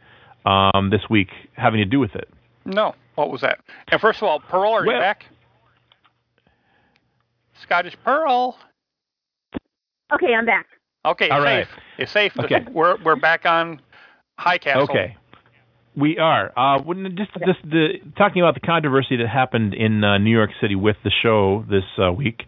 [0.46, 2.28] um, this week, having to do with it?
[2.66, 2.96] No.
[3.16, 3.60] What was that?
[3.92, 5.26] And first of all, Pearl, are Well- you back?
[7.64, 8.58] Scottish Pearl.
[10.14, 10.68] Okay, I'm back.
[11.06, 11.68] Okay, All it's right.
[11.68, 11.78] safe.
[11.98, 12.40] It's safe.
[12.40, 12.66] Okay.
[12.72, 13.82] We're we're back on
[14.38, 14.84] High Castle.
[14.84, 15.16] Okay.
[15.98, 16.52] We are.
[16.56, 16.78] Uh,
[17.16, 20.96] just just the talking about the controversy that happened in uh, New York City with
[21.04, 22.44] the show this uh, week,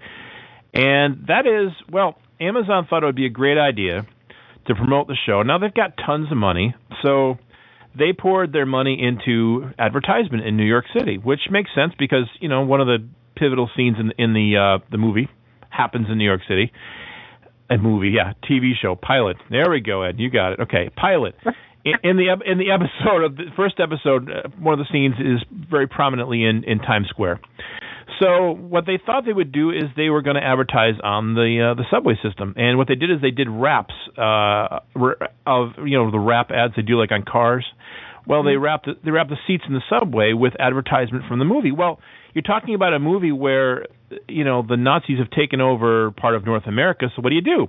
[0.72, 4.06] and that is well, Amazon thought it would be a great idea
[4.68, 5.42] to promote the show.
[5.42, 7.40] Now they've got tons of money, so
[7.98, 12.50] they poured their money into advertisement in New York City, which makes sense because you
[12.50, 13.00] know one of the
[13.36, 15.28] pivotal scenes in in the uh, the movie
[15.72, 16.72] happens in New York City.
[17.72, 19.38] A movie, yeah, TV show, pilot.
[19.50, 20.20] There we go, Ed.
[20.20, 20.60] You got it.
[20.62, 21.34] Okay, pilot.
[21.86, 25.16] In, in the in the episode of the first episode, uh, one of the scenes
[25.20, 27.40] is very prominently in in Times Square.
[28.20, 31.72] So what they thought they would do is they were going to advertise on the
[31.72, 34.80] uh, the subway system, and what they did is they did wraps uh,
[35.46, 37.66] of you know the wrap ads they do like on cars.
[38.28, 41.46] Well, they wrapped the, they wrapped the seats in the subway with advertisement from the
[41.46, 41.72] movie.
[41.72, 42.00] Well,
[42.34, 43.86] you're talking about a movie where
[44.28, 47.08] you know the Nazis have taken over part of North America.
[47.16, 47.68] So what do you do?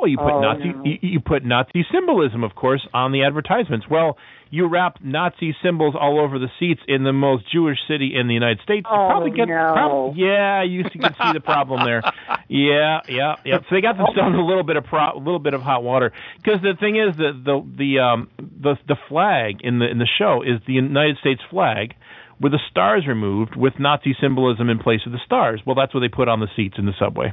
[0.00, 0.82] Well, you put Oh, Nazi no.
[0.84, 3.86] you, you put Nazi symbolism, of course, on the advertisements.
[3.88, 4.16] Well,
[4.52, 8.34] you wrap Nazi symbols all over the seats in the most Jewish city in the
[8.34, 8.86] United States.
[8.90, 9.72] You Oh, probably get no.
[9.74, 12.02] prob- yeah, you can see the problem there.
[12.52, 13.58] Yeah, yeah, yeah.
[13.60, 16.12] So they got themselves a little bit of pro- a little bit of hot water
[16.42, 20.08] because the thing is that the the um the the flag in the in the
[20.18, 21.94] show is the United States flag
[22.40, 25.60] with the stars removed with Nazi symbolism in place of the stars.
[25.64, 27.32] Well, that's what they put on the seats in the subway.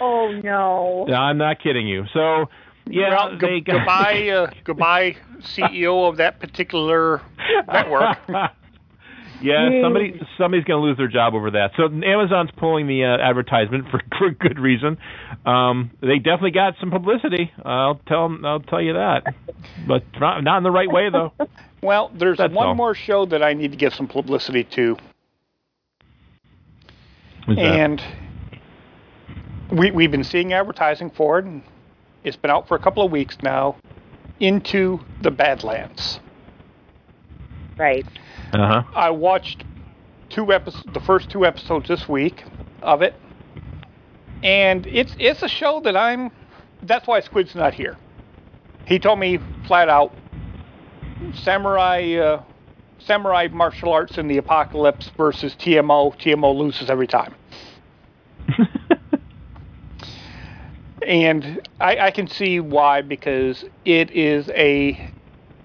[0.00, 1.06] Oh no.
[1.12, 2.04] I'm not kidding you.
[2.12, 2.46] So
[2.86, 7.20] yeah, well, go- they got goodbye, uh, goodbye, CEO of that particular
[7.72, 8.18] network.
[9.40, 11.72] yeah, somebody somebody's going to lose their job over that.
[11.76, 14.98] So Amazon's pulling the uh, advertisement for for good reason.
[15.46, 17.52] Um, they definitely got some publicity.
[17.64, 19.34] I'll tell 'em- I'll tell you that,
[19.86, 21.32] but not, not in the right way though.
[21.82, 22.74] Well, there's That's one all.
[22.76, 24.96] more show that I need to give some publicity to,
[27.46, 28.00] Who's that?
[29.72, 31.62] And we we've been seeing advertising for it, and
[32.24, 33.76] it's been out for a couple of weeks now.
[34.38, 36.20] Into the Badlands.
[37.78, 38.06] Right.
[38.52, 38.82] Uh huh.
[38.94, 39.64] I watched
[40.30, 42.44] two episodes, the first two episodes this week
[42.82, 43.14] of it,
[44.42, 46.30] and it's it's a show that I'm.
[46.82, 47.96] That's why Squid's not here.
[48.84, 50.12] He told me flat out,
[51.34, 52.42] samurai uh,
[52.98, 56.14] samurai martial arts in the apocalypse versus TMO.
[56.18, 57.34] TMO loses every time.
[61.06, 65.12] and I, I can see why because it is a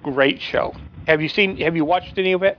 [0.03, 0.73] great show.
[1.07, 1.57] Have you seen?
[1.57, 2.57] Have you watched any of it?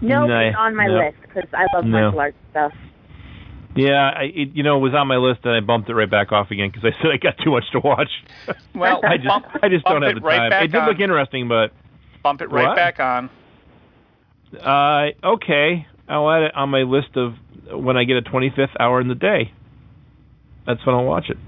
[0.00, 0.98] No, No, it's on my no.
[0.98, 2.00] list because I love No.
[2.02, 2.72] martial arts stuff.
[3.76, 6.10] Yeah, I, it, you know, it was on my list and I bumped it right
[6.10, 8.10] back off again because I said I got too much to watch.
[8.74, 10.64] Well, I just, bump- I just don't have the right time.
[10.64, 10.88] It did on.
[10.88, 11.72] look interesting, but
[12.22, 12.76] Bump it right What?
[12.76, 13.30] back on.
[14.60, 17.34] uh, okay, I'll add it on my list of
[17.72, 19.52] when I get a 25th hour in the day.
[20.66, 21.38] That's when I'll watch it.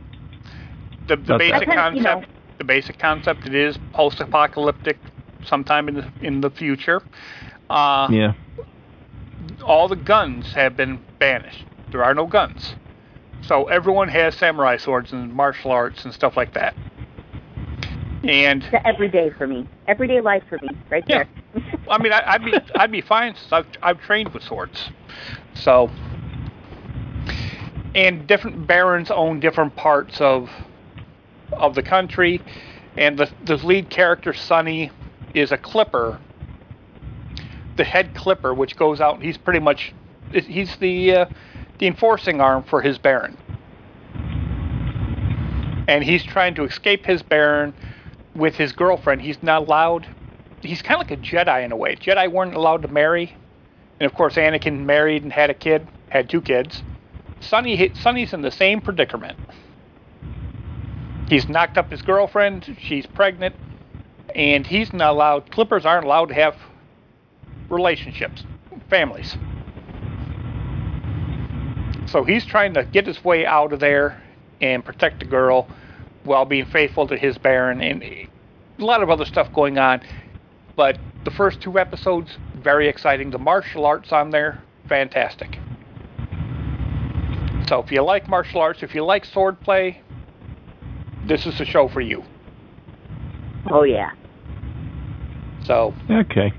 [1.08, 1.94] The, the basic that.
[1.94, 2.14] You know.
[2.14, 2.32] concept.
[2.58, 3.46] The basic concept.
[3.46, 4.98] It is post-apocalyptic,
[5.44, 7.02] sometime in the in the future.
[7.68, 8.32] Uh, Yeah.
[9.64, 11.64] All the guns have been banished.
[11.90, 12.74] There are no guns.
[13.42, 16.74] So everyone has samurai swords and martial arts and stuff like that.
[18.24, 19.66] And It's everyday for me.
[19.88, 21.24] Everyday life for me, right Yeah.
[21.24, 21.62] there.
[21.90, 24.90] I mean, I, I'd be I'd be fine since I've I've trained with swords.
[25.54, 25.90] So,
[27.95, 30.51] and different barons own different parts of
[31.53, 32.40] of the country,
[32.97, 34.90] and the the lead character Sonny
[35.34, 36.18] is a clipper,
[37.76, 39.22] the head clipper, which goes out.
[39.22, 39.93] He's pretty much
[40.32, 41.26] he's the uh,
[41.78, 43.36] the enforcing arm for his baron,
[45.88, 47.74] and he's trying to escape his baron
[48.34, 49.20] with his girlfriend.
[49.20, 50.07] He's not allowed
[50.62, 51.97] he's kind of like a Jedi in a way.
[51.97, 53.36] Jedi weren't allowed to marry,
[54.01, 56.82] and of course Anakin married and had a kid, had two kids.
[57.43, 59.38] Sonny, Sonny's in the same predicament.
[61.28, 62.76] He's knocked up his girlfriend.
[62.80, 63.57] She's pregnant,
[64.34, 65.51] and he's not allowed.
[65.51, 66.57] Clippers aren't allowed to have
[67.68, 68.45] relationships,
[68.88, 69.36] families.
[72.07, 74.22] So he's trying to get his way out of there
[74.61, 75.66] and protect the girl
[76.24, 78.28] while being faithful to his baron and a
[78.78, 80.01] lot of other stuff going on
[80.76, 85.59] but the first two episodes very exciting the martial arts on there fantastic
[87.72, 89.96] so if you like martial arts if you like swordplay,
[91.26, 92.22] this is the show for you.
[93.70, 94.10] Oh yeah.
[95.64, 96.52] so Okay.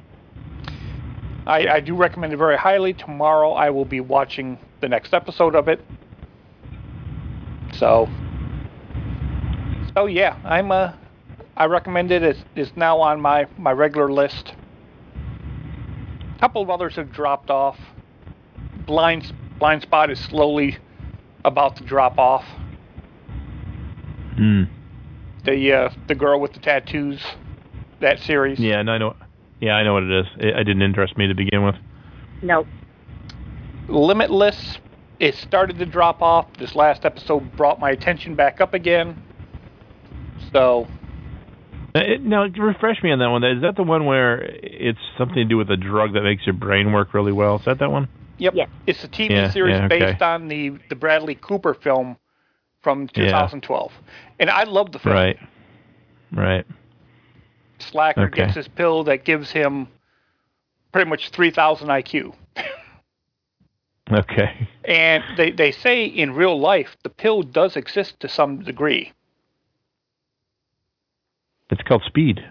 [1.46, 2.94] I, I do recommend it very highly.
[2.94, 5.86] Tomorrow i will be watching the next episode of it.
[7.74, 8.10] So
[9.94, 10.94] so yeah i'm uh
[11.56, 12.24] i recommend it.
[12.24, 14.56] It's, it's now on my my regular list.
[16.36, 17.78] A couple of others have dropped off.
[18.88, 20.80] Blind blind spot is slowly
[21.46, 22.46] about to drop off
[24.36, 24.64] Hmm.
[25.46, 27.22] the uh the girl with the tattoos
[28.00, 29.16] that series Yeah, and I know.
[29.60, 30.26] Yeah, I know what it is.
[30.38, 31.76] It, it didn't interest me to begin with.
[32.42, 32.68] Nope.
[33.88, 34.80] limitless
[35.20, 39.22] it started to drop off this last episode brought my attention back up again
[40.52, 40.88] so
[41.96, 43.44] Uh, It, now, refresh me on that one.
[43.44, 46.56] Is that the one where it's something to do with a drug that makes your
[46.56, 47.58] brain work really well?
[47.58, 48.08] Is that that one?
[48.38, 48.54] Yep.
[48.56, 48.70] Yes.
[48.88, 50.00] It's a TV Yeah, series yeah, okay.
[50.00, 52.18] based on the, the Bradley Cooper film
[52.82, 53.92] from 2012.
[54.40, 55.16] And I love the film.
[55.16, 55.38] Right.
[56.32, 56.66] Right.
[57.80, 58.44] Slacker Okay.
[58.44, 59.88] gets his pill that gives him
[60.92, 62.34] pretty much 3,000 IQ.
[64.12, 64.68] Okay.
[64.84, 69.14] And they, they say in real life the pill does exist to some degree.
[71.70, 72.46] It's called Speed.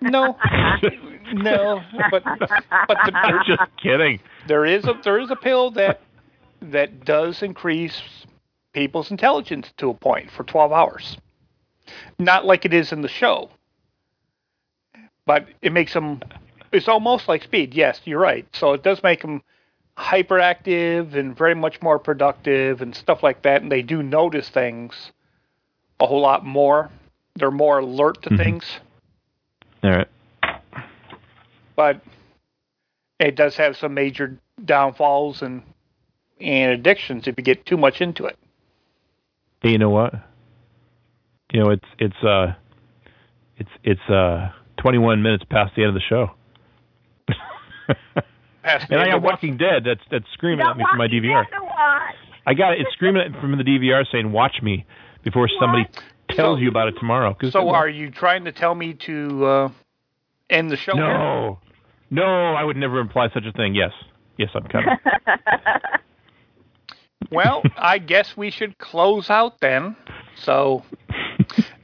[0.00, 0.36] No,
[1.32, 2.22] no, but
[2.88, 4.20] but the, I'm just kidding.
[4.46, 6.00] there is a there is a pill that
[6.60, 8.00] that does increase
[8.72, 11.16] people's intelligence to a point for 12 hours.
[12.18, 13.50] Not like it is in the show,
[15.26, 16.20] but it makes them.
[16.72, 17.74] It's almost like speed.
[17.74, 18.46] Yes, you're right.
[18.54, 19.42] So it does make them
[19.98, 23.60] hyperactive and very much more productive and stuff like that.
[23.62, 25.12] And they do notice things
[26.00, 26.90] a whole lot more.
[27.34, 28.36] They're more alert to Mhm.
[28.38, 28.80] things
[29.84, 30.08] All right.
[31.82, 32.00] But
[33.18, 35.62] it does have some major downfalls and
[36.40, 38.38] and addictions if you get too much into it.
[39.62, 40.14] Hey, you know what?
[41.52, 42.54] You know, it's it's uh,
[43.56, 46.30] it's it's uh, 21 minutes past the end of the show.
[48.62, 49.82] Past the and I got of what- Walking Dead.
[49.84, 51.44] That's that's screaming at me from my DVR.
[52.46, 52.80] I got it.
[52.82, 54.86] It's screaming at, from the DVR saying "Watch me"
[55.24, 55.88] before somebody
[56.30, 57.36] tells you about it tomorrow.
[57.50, 59.68] So are you trying to tell me to uh,
[60.48, 60.92] end the show?
[60.92, 61.58] no,
[62.12, 63.74] no, I would never imply such a thing.
[63.74, 63.92] Yes,
[64.38, 64.96] yes, I'm coming.
[67.30, 69.96] Well, I guess we should close out then.
[70.36, 70.84] So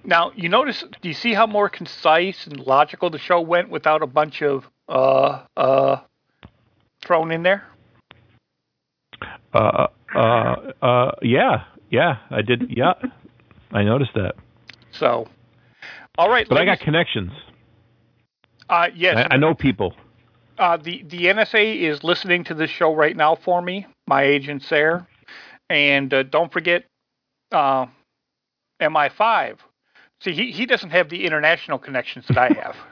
[0.05, 0.84] now you notice.
[1.00, 4.68] Do you see how more concise and logical the show went without a bunch of
[4.88, 6.00] uh uh
[7.02, 7.64] thrown in there?
[9.55, 12.64] uh, Uh, uh, yeah, yeah, I did.
[12.70, 12.94] Yeah,
[13.72, 14.34] I noticed that.
[14.90, 15.28] So,
[16.16, 16.48] all right.
[16.48, 17.30] But I got connections.
[18.68, 19.16] Uh, yes.
[19.30, 19.94] I, I know people.
[20.59, 23.86] Uh, the the NSA is listening to this show right now for me.
[24.06, 25.06] My agent's there,
[25.70, 26.85] and uh, don't forget,
[27.52, 27.86] uh,
[28.80, 29.59] MI5.
[30.20, 32.76] See, he he doesn't have the international connections that I have.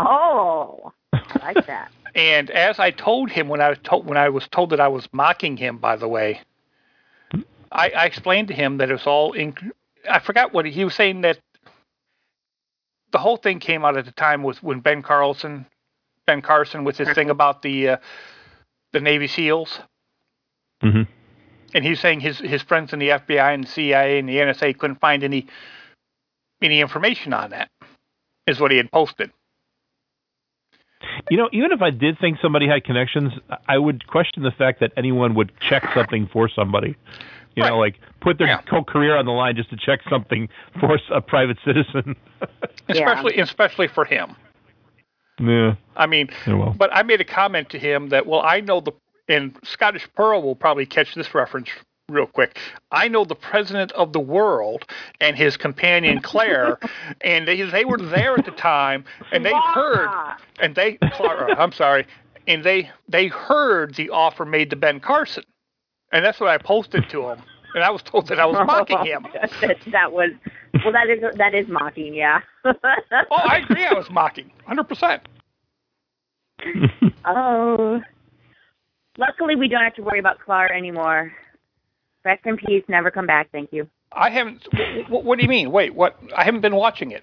[0.00, 1.90] Oh, I like that.
[2.14, 4.86] and as I told him when I was told when I was told that I
[4.86, 6.40] was mocking him, by the way,
[7.72, 9.54] I, I explained to him that it was all in.
[10.08, 11.40] I forgot what he, he was saying that
[13.10, 15.66] the whole thing came out at the time was when Ben Carlson,
[16.28, 17.96] Ben Carson, with his thing about the uh,
[18.92, 19.80] the Navy SEALs,
[20.82, 21.02] hmm
[21.74, 24.78] and he's saying his his friends in the FBI and the CIA and the NSA
[24.78, 25.46] couldn't find any
[26.62, 27.70] any information on that.
[28.46, 29.30] Is what he had posted.
[31.30, 33.32] You know, even if I did think somebody had connections,
[33.66, 36.94] I would question the fact that anyone would check something for somebody.
[37.56, 40.48] You know, like put their whole career on the line just to check something
[40.78, 42.16] for a private citizen.
[42.88, 44.36] especially especially for him.
[45.38, 45.74] Yeah.
[45.96, 46.74] I mean, Yeah, well.
[46.76, 48.92] but I made a comment to him that, well, I know the,
[49.28, 51.68] and Scottish Pearl will probably catch this reference
[52.08, 52.58] real quick.
[52.90, 54.84] I know the president of the world
[55.20, 56.78] and his companion Claire,
[57.20, 60.08] and they, they were there at the time, and they heard,
[60.60, 62.06] and they, Clara, uh, I'm sorry,
[62.46, 65.44] and they they heard the offer made to Ben Carson,
[66.10, 67.42] and that's what I posted to him,
[67.74, 69.26] and I was told that I was mocking him.
[69.34, 70.30] that, that was
[70.84, 70.92] well.
[70.92, 72.14] That is that is mocking.
[72.14, 72.40] Yeah.
[72.64, 72.72] oh,
[73.30, 73.84] I agree.
[73.84, 75.22] I was mocking, hundred percent.
[77.24, 78.00] Oh.
[79.18, 81.32] Luckily, we don't have to worry about Clara anymore.
[82.24, 82.82] Rest in peace.
[82.88, 83.48] Never come back.
[83.52, 83.88] Thank you.
[84.12, 84.66] I haven't.
[85.08, 85.70] What, what do you mean?
[85.70, 86.18] Wait, what?
[86.34, 87.22] I haven't been watching it.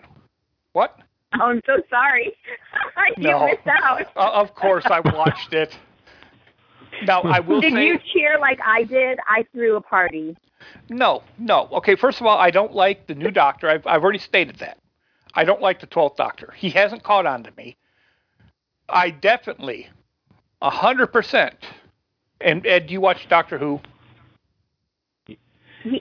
[0.73, 0.99] What?
[1.39, 2.33] Oh, I'm so sorry.
[3.17, 3.45] you No.
[3.45, 4.01] missed out.
[4.15, 5.75] Uh, of course, I watched it.
[7.03, 9.19] Now I will did say you cheer like I did?
[9.27, 10.37] I threw a party.
[10.89, 11.67] no, no.
[11.73, 13.69] Okay, first of all, I don't like the new Doctor.
[13.69, 14.77] I've I've already stated that.
[15.33, 16.53] I don't like the Twelfth Doctor.
[16.55, 17.77] He hasn't caught on to me.
[18.87, 19.89] I definitely,
[20.61, 21.55] a hundred percent.
[22.41, 23.81] And Ed, do you watch Doctor Who?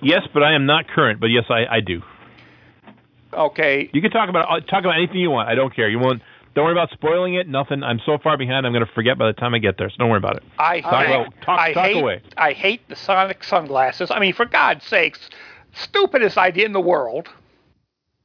[0.02, 1.20] Yes, but I am not current.
[1.20, 2.02] But yes, I, I do.
[3.32, 3.90] Okay.
[3.92, 5.48] You can talk about uh, talk about anything you want.
[5.48, 5.88] I don't care.
[5.88, 6.22] You won't.
[6.54, 7.48] Don't worry about spoiling it.
[7.48, 7.82] Nothing.
[7.82, 8.66] I'm so far behind.
[8.66, 9.90] I'm going to forget by the time I get there.
[9.90, 10.44] So don't worry about it.
[10.58, 12.22] I talk hate, about talk, I talk hate, away.
[12.36, 14.10] I hate the sonic sunglasses.
[14.10, 15.28] I mean, for God's sakes,
[15.72, 17.28] stupidest idea in the world.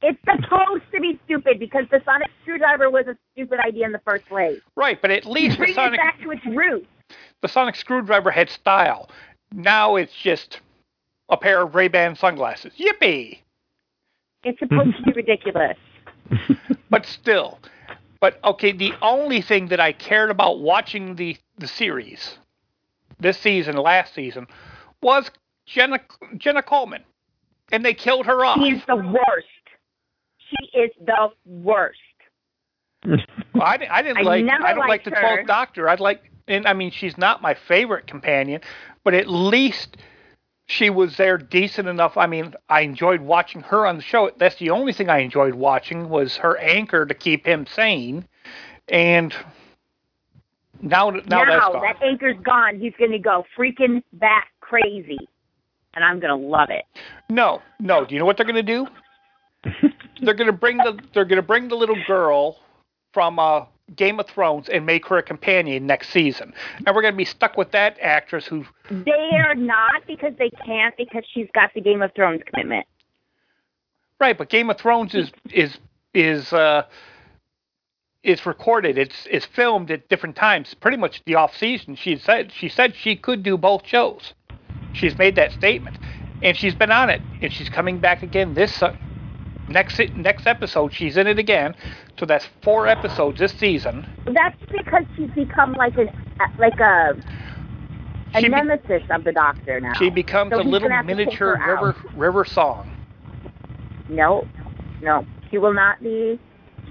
[0.02, 4.00] It's supposed to be stupid because the sonic screwdriver was a stupid idea in the
[4.04, 4.60] first place.
[4.76, 6.86] Right, but at least the Bring it sonic back to its roots.
[7.42, 9.10] the sonic screwdriver had style.
[9.52, 10.60] Now it's just
[11.28, 12.72] a pair of Ray-Ban sunglasses.
[12.78, 13.40] Yippee!
[14.44, 15.76] It's supposed to be ridiculous.
[16.90, 17.60] But still,
[18.20, 18.72] but okay.
[18.72, 22.38] The only thing that I cared about watching the the series
[23.18, 24.46] this season, last season,
[25.02, 25.30] was
[25.66, 26.00] Jenna
[26.36, 27.02] Jenna Coleman,
[27.72, 28.58] and they killed her off.
[28.58, 29.46] She is the worst.
[30.38, 31.98] She is the worst.
[33.04, 34.44] Well, I, I didn't I like.
[34.44, 35.10] I don't like the.
[35.10, 35.88] Twelfth Doctor.
[35.88, 38.60] I'd like, and I mean, she's not my favorite companion,
[39.04, 39.96] but at least
[40.70, 42.16] she was there decent enough.
[42.16, 44.30] I mean, I enjoyed watching her on the show.
[44.38, 48.28] That's the only thing I enjoyed watching was her anchor to keep him sane.
[48.88, 49.34] And
[50.80, 51.82] now, now, that's gone.
[51.82, 52.78] that anchor's gone.
[52.78, 55.18] He's going to go freaking bat crazy,
[55.94, 56.84] and I'm going to love it.
[57.28, 58.04] No, no.
[58.04, 58.86] Do you know what they're going to do?
[60.22, 62.58] they're going to bring the they're going to bring the little girl
[63.12, 63.64] from uh,
[63.96, 66.52] Game of Thrones and make her a companion next season,
[66.86, 70.50] and we're going to be stuck with that actress who They are not because they
[70.64, 72.86] can't because she's got the Game of Thrones commitment.
[74.18, 75.78] Right, but Game of Thrones is is
[76.14, 76.84] is uh
[78.22, 78.98] is recorded.
[78.98, 80.74] It's it's filmed at different times.
[80.74, 81.96] Pretty much the off season.
[81.96, 84.34] She said she said she could do both shows.
[84.92, 85.98] She's made that statement,
[86.42, 88.94] and she's been on it, and she's coming back again this uh,
[89.70, 90.92] next next episode.
[90.92, 91.74] She's in it again.
[92.18, 94.06] So that's four episodes this season.
[94.26, 96.10] That's because she's become like an
[96.58, 97.14] like a
[98.34, 99.94] a She be- nemesis of the Doctor now.
[99.94, 101.82] She becomes So a little gonna have to take miniature her out.
[101.82, 102.90] river river song.
[104.08, 104.46] No,
[105.00, 106.38] no, she will not be.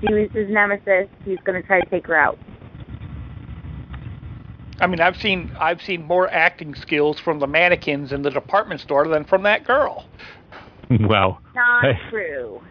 [0.01, 1.09] She was his nemesis.
[1.25, 2.39] He's going to try to take her out.
[4.79, 8.79] I mean, I've seen I've seen more acting skills from the mannequins in the department
[8.79, 10.05] store than from that girl.
[10.99, 11.37] Wow.
[11.53, 12.61] Not I, true.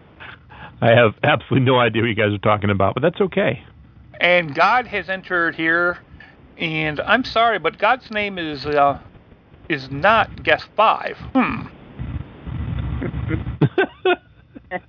[0.80, 3.62] I have absolutely no idea what you guys are talking about, but that's okay.
[4.20, 5.98] And God has entered here,
[6.56, 8.98] and I'm sorry, but God's name is uh,
[9.68, 11.16] is not guest five.
[11.34, 11.66] Hmm.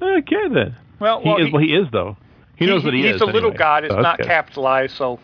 [0.00, 0.76] Okay then.
[1.00, 1.46] Well, he well, is.
[1.46, 2.16] he- well, he is though.
[2.56, 3.12] He knows what he he's is.
[3.14, 3.84] He's a little anyway, God.
[3.84, 4.26] It's so that's not good.
[4.26, 5.18] capitalized, so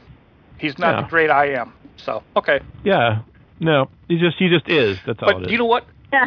[0.59, 1.03] he's not Yeah.
[1.03, 1.73] the great I am.
[1.97, 2.61] So okay.
[2.83, 3.21] Yeah.
[3.61, 4.99] No, he just he just is.
[5.07, 5.53] That's all But is.
[5.53, 5.85] you know what?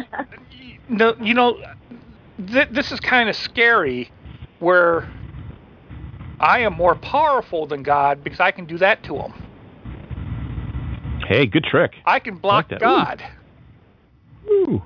[0.88, 1.58] no, you know,
[2.46, 4.10] th- this is kind of scary,
[4.60, 5.08] where
[6.40, 9.32] I am more powerful than God because I can do that to him.
[11.28, 11.92] hey, good trick.
[12.06, 12.80] I can block I like.
[12.80, 13.22] God.
[14.48, 14.82] Ooh.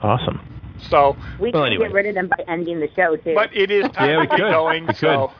[0.00, 0.40] Awesome.
[0.88, 1.86] So, We Well, can anyway.
[1.86, 3.34] get rid of them by ending the show too.
[3.34, 4.50] but it is time Yeah, we to get could.
[4.52, 4.86] going.
[4.86, 5.32] We so,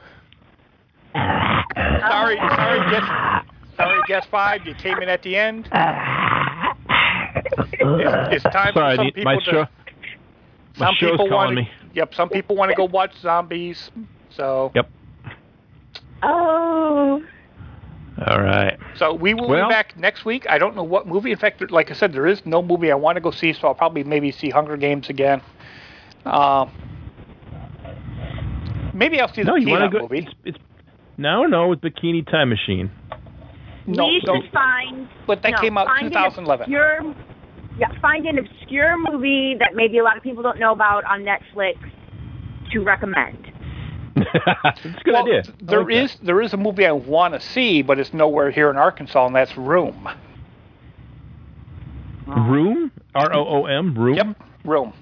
[1.15, 3.07] sorry, sorry, guest,
[3.77, 5.69] sorry, guest five, you came in at the end.
[7.97, 9.43] It's, it's time Sorry, for some people my to.
[9.45, 9.67] show.
[10.79, 11.69] My some show's people want me.
[11.95, 13.91] Yep, some people want to go watch zombies.
[14.31, 14.91] So, Yep.
[16.23, 17.23] oh,
[18.27, 18.79] All right.
[18.95, 20.47] so we will Well- be back next week.
[20.49, 21.33] I don't know what movie.
[21.33, 23.69] In fact, like I said, there is no movie I want to go see, so
[23.69, 25.41] I'll probably maybe see Hunger Games again.
[26.27, 26.71] Um,
[28.93, 30.01] maybe I'll see the No, you Peanut go?
[30.03, 30.19] movie.
[30.19, 30.59] It's, it's
[31.17, 32.91] no, no, with Bikini Time Machine.
[33.87, 35.09] No, we no, should find.
[35.27, 36.65] but that no, came out find an 2011.
[36.65, 37.15] Obscure,
[37.79, 41.23] yeah, find an obscure movie that maybe a lot of people don't know about on
[41.23, 41.77] Netflix
[42.73, 43.53] to recommend.
[44.65, 45.43] That's a good well, idea.
[45.43, 48.13] th- I There like is there is a movie I want to see, but it's
[48.13, 50.09] nowhere here in Arkansas, and that's Room.
[52.27, 52.91] Room.
[53.15, 53.95] R O O M.
[53.97, 54.17] Room.
[54.17, 54.27] Yep,
[54.65, 54.93] Room.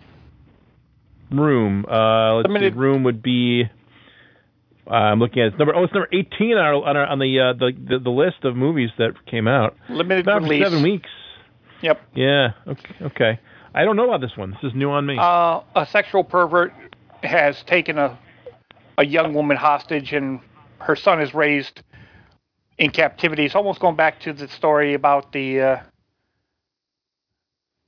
[1.31, 1.85] Room.
[1.90, 2.78] Uh, let's Limited- see.
[2.78, 3.65] Room would be.
[4.89, 5.74] Uh, I'm looking at it's number.
[5.74, 8.44] Oh, it's number 18 on our, on, our, on the, uh, the the the list
[8.44, 9.77] of movies that came out.
[9.89, 10.62] Limited About release.
[10.62, 11.09] seven weeks.
[11.82, 12.01] Yep.
[12.15, 12.53] Yeah.
[12.66, 12.94] Okay.
[13.03, 13.40] Okay.
[13.74, 14.53] I don't know about this one.
[14.53, 15.16] This is new on me.
[15.19, 16.73] Uh, a sexual pervert
[17.23, 18.19] has taken a
[18.98, 20.40] a young woman hostage, and
[20.78, 21.82] her son is raised
[22.78, 23.44] in captivity.
[23.44, 25.81] It's almost going back to the story about the uh,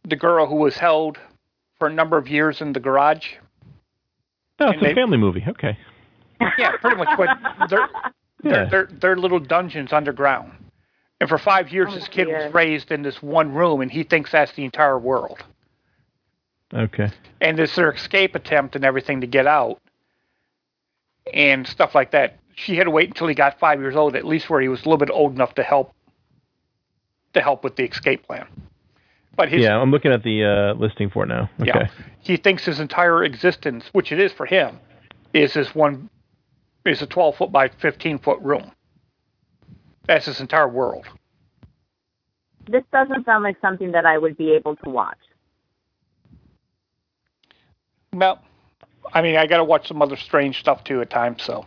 [0.05, 1.19] the girl who was held
[1.78, 3.27] for a number of years in the garage.
[4.60, 5.44] oh, it's and a they- family movie.
[5.48, 5.78] Okay.
[6.59, 7.09] Yeah, pretty much.
[7.16, 7.28] But
[7.69, 7.89] they're,
[8.44, 8.65] Yeah.
[8.65, 10.52] they're, they're, they're little dungeons underground.
[11.20, 12.45] And for five years, Oh, this kid dear.
[12.45, 15.39] was raised in this one room, and he thinks that's the entire world.
[16.73, 17.11] Okay.
[17.40, 19.81] And it's their escape attempt and everything to get out,
[21.32, 22.39] and stuff like that.
[22.55, 24.81] She had to wait until he got five years old, at least where he was
[24.81, 25.93] a little bit old enough to help
[27.35, 28.47] to help with the escape plan.
[29.36, 31.49] But his, yeah, I'm looking at the uh, listing for it now.
[31.61, 31.70] Okay.
[31.74, 31.89] yeah,
[32.20, 34.78] he thinks his entire existence, which it is for him,
[35.32, 36.11] is this one
[36.85, 38.73] is a 12 foot by 15 foot room.
[40.09, 41.06] That's his entire world.
[42.68, 45.18] This doesn't sound like something that I would be able to watch.
[48.12, 48.40] Well,
[49.12, 51.66] I mean, I got to watch some other strange stuff too at times, so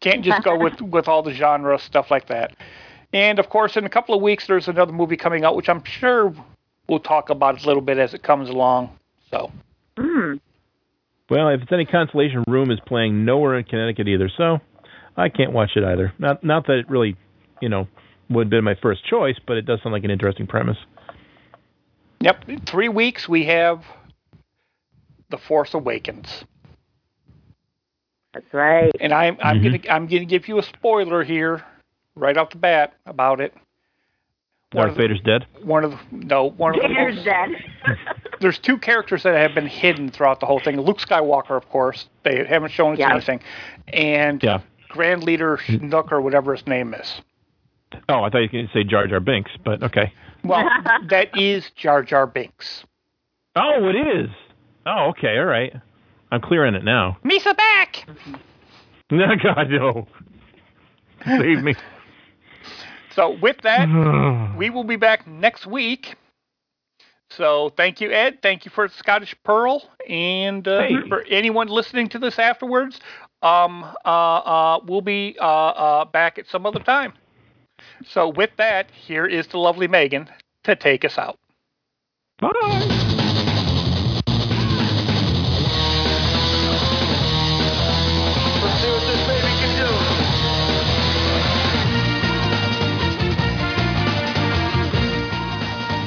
[0.00, 2.54] can't just go with with all the genre stuff like that.
[3.12, 5.82] And of course, in a couple of weeks, there's another movie coming out, which I'm
[5.84, 6.32] sure
[6.88, 8.90] we'll talk about a little bit as it comes along.
[9.30, 9.50] So,
[9.96, 10.40] Mm.
[11.28, 14.60] Well, if it's any consolation, Room is playing nowhere in Connecticut either, so
[15.16, 16.12] I can't watch it either.
[16.18, 17.16] Not not that it really,
[17.60, 17.86] you know,
[18.30, 20.78] would have been my first choice, but it does sound like an interesting premise.
[22.20, 23.84] yep, in three weeks we have
[25.30, 26.44] The Force Awakens,
[28.34, 28.92] That's right.
[29.00, 29.62] and I'm I'm Mhm.
[29.82, 31.62] gonna I'm gonna give you a spoiler here
[32.14, 33.54] right off the bat about it.
[34.72, 35.46] One Darth of the- Vader's dead.
[35.62, 37.50] One of the no one of the most- dead.
[38.40, 40.78] there's two characters that have been hidden throughout the whole thing.
[40.80, 43.12] Luke Skywalker, of course, they haven't shown us Yeah.
[43.12, 43.40] anything,
[43.88, 44.60] and Yeah.
[44.88, 47.20] Grand Leader Schnook or whatever his name is.
[48.08, 50.12] Oh, I thought you were going to say Jar Jar Binks, but okay.
[50.44, 50.68] Well,
[51.08, 52.84] that is Jar Jar Binks.
[53.54, 54.30] Oh, it is.
[54.84, 55.72] Oh, okay, all right.
[56.30, 57.18] I'm clearing it now.
[57.24, 58.06] Misa back.
[59.08, 60.08] No, God, no.
[61.24, 61.76] Save me.
[63.14, 63.86] So with that,
[64.58, 66.16] we will be back next week.
[67.30, 68.38] So thank you, Ed.
[68.42, 71.08] Thank you for Scottish Pearl, and uh, Hey.
[71.08, 72.98] for anyone listening to this afterwards,
[73.42, 77.12] um, uh, uh, we'll be uh, uh, back at some other time.
[78.04, 80.28] So with that, here is the lovely Megan
[80.64, 81.38] to take us out.
[82.38, 83.06] Bye.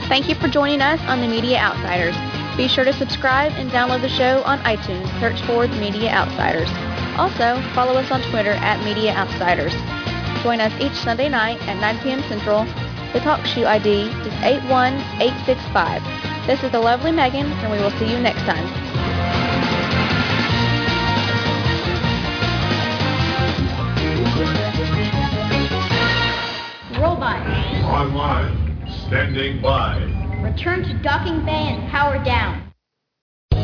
[0.10, 2.16] Thank you for joining us on the Media Outsiders.
[2.58, 5.08] Be sure to subscribe and download the show on iTunes.
[5.20, 6.68] Search for The Media Outsiders.
[7.18, 9.74] Also, follow us on Twitter at Media Outsiders.
[10.44, 12.22] Join us each Sunday night at 9 p.m.
[12.30, 12.64] Central.
[13.12, 16.02] The TalkShoe ID is 81865.
[16.48, 18.64] This is the lovely Megan, and we will see you next time.
[27.02, 27.46] Robot,
[27.84, 28.88] Online.
[29.08, 29.98] Standing by.
[30.42, 32.69] return to docking bay and power down.